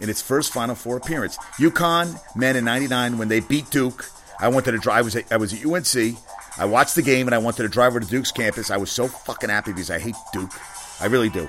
In 0.00 0.10
its 0.10 0.20
first 0.20 0.52
Final 0.52 0.74
Four 0.74 0.98
appearance, 0.98 1.38
UConn 1.56 2.18
men 2.36 2.56
in 2.56 2.64
'99 2.64 3.16
when 3.16 3.28
they 3.28 3.40
beat 3.40 3.70
Duke. 3.70 4.10
I 4.38 4.48
wanted 4.48 4.72
to 4.72 4.72
the 4.72 4.78
drive. 4.78 4.98
I 4.98 5.02
was 5.02 5.16
at, 5.16 5.32
I 5.32 5.36
was 5.38 5.54
at 5.54 5.64
UNC. 5.64 6.18
I 6.58 6.66
watched 6.66 6.94
the 6.94 7.02
game 7.02 7.26
and 7.26 7.34
I 7.34 7.38
wanted 7.38 7.62
to 7.62 7.68
drive 7.68 7.92
over 7.92 8.00
to 8.00 8.06
Duke's 8.06 8.32
campus. 8.32 8.70
I 8.70 8.76
was 8.76 8.90
so 8.90 9.08
fucking 9.08 9.48
happy 9.48 9.72
because 9.72 9.90
I 9.90 9.98
hate 9.98 10.16
Duke. 10.32 10.50
I 11.00 11.06
really 11.06 11.30
do. 11.30 11.48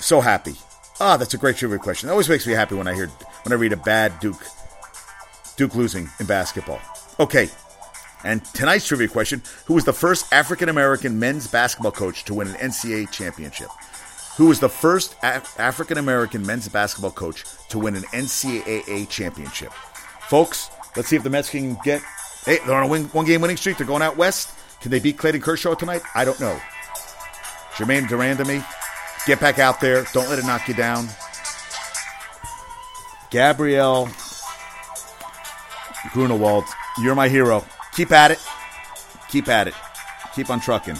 So 0.00 0.20
happy. 0.20 0.56
Ah, 0.98 1.14
oh, 1.14 1.18
that's 1.18 1.34
a 1.34 1.38
great 1.38 1.56
trivia 1.56 1.78
question. 1.78 2.08
It 2.08 2.12
always 2.12 2.28
makes 2.28 2.46
me 2.46 2.54
happy 2.54 2.74
when 2.74 2.88
I 2.88 2.94
hear 2.94 3.08
when 3.44 3.52
I 3.52 3.56
read 3.56 3.72
a 3.72 3.76
bad 3.76 4.18
Duke 4.18 4.42
Duke 5.56 5.74
losing 5.74 6.10
in 6.18 6.26
basketball. 6.26 6.80
Okay. 7.20 7.48
And 8.26 8.44
tonight's 8.46 8.88
trivia 8.88 9.06
question 9.06 9.40
Who 9.66 9.74
was 9.74 9.84
the 9.84 9.92
first 9.92 10.32
African 10.32 10.68
American 10.68 11.18
men's 11.18 11.46
basketball 11.46 11.92
coach 11.92 12.24
to 12.24 12.34
win 12.34 12.48
an 12.48 12.54
NCAA 12.54 13.10
championship? 13.12 13.68
Who 14.36 14.46
was 14.46 14.58
the 14.58 14.68
first 14.68 15.14
Af- 15.22 15.58
African 15.58 15.96
American 15.96 16.44
men's 16.44 16.68
basketball 16.68 17.12
coach 17.12 17.44
to 17.68 17.78
win 17.78 17.94
an 17.94 18.02
NCAA 18.02 19.08
championship? 19.08 19.72
Folks, 20.28 20.70
let's 20.96 21.08
see 21.08 21.14
if 21.14 21.22
the 21.22 21.30
Mets 21.30 21.48
can 21.48 21.78
get. 21.84 22.02
Hey, 22.44 22.58
they're 22.66 22.74
on 22.74 22.82
a 22.82 22.88
win, 22.88 23.04
one 23.06 23.26
game 23.26 23.40
winning 23.40 23.56
streak. 23.56 23.78
They're 23.78 23.86
going 23.86 24.02
out 24.02 24.16
west. 24.16 24.52
Can 24.80 24.90
they 24.90 24.98
beat 24.98 25.18
Clayton 25.18 25.40
Kershaw 25.40 25.74
tonight? 25.74 26.02
I 26.14 26.24
don't 26.24 26.38
know. 26.40 26.60
Germaine 27.78 28.08
de 28.08 28.16
Randamie. 28.16 28.64
Get 29.24 29.40
back 29.40 29.60
out 29.60 29.80
there. 29.80 30.04
Don't 30.12 30.28
let 30.28 30.38
it 30.38 30.44
knock 30.44 30.66
you 30.66 30.74
down. 30.74 31.08
Gabrielle 33.30 34.08
Grunewald, 36.12 36.64
you're 36.98 37.14
my 37.14 37.28
hero. 37.28 37.64
Keep 37.96 38.12
at 38.12 38.30
it. 38.30 38.38
Keep 39.30 39.48
at 39.48 39.68
it. 39.68 39.74
Keep 40.34 40.50
on 40.50 40.60
trucking. 40.60 40.96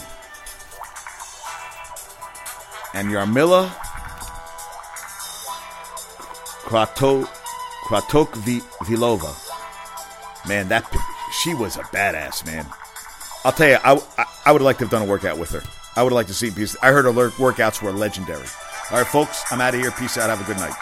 And 2.93 3.09
Jarmila 3.09 3.69
Krato, 6.67 7.25
Kratok 7.85 8.35
Vilova. 8.85 9.33
Man, 10.47 10.67
that 10.69 10.83
she 11.31 11.53
was 11.53 11.77
a 11.77 11.81
badass, 11.81 12.45
man. 12.45 12.65
I'll 13.45 13.51
tell 13.51 13.69
you, 13.69 13.77
I, 13.83 14.01
I, 14.17 14.25
I 14.47 14.51
would 14.51 14.61
like 14.61 14.79
to 14.79 14.83
have 14.85 14.91
done 14.91 15.03
a 15.03 15.05
workout 15.05 15.37
with 15.37 15.51
her. 15.51 15.61
I 15.95 16.03
would 16.03 16.13
like 16.13 16.27
to 16.27 16.33
see 16.33 16.49
because 16.49 16.75
I 16.81 16.91
heard 16.91 17.05
her 17.05 17.11
workouts 17.11 17.81
were 17.81 17.91
legendary. 17.91 18.45
All 18.91 18.97
right, 18.97 19.07
folks, 19.07 19.43
I'm 19.51 19.61
out 19.61 19.75
of 19.75 19.81
here. 19.81 19.91
Peace 19.91 20.17
out. 20.17 20.29
Have 20.29 20.41
a 20.41 20.43
good 20.45 20.57
night. 20.57 20.73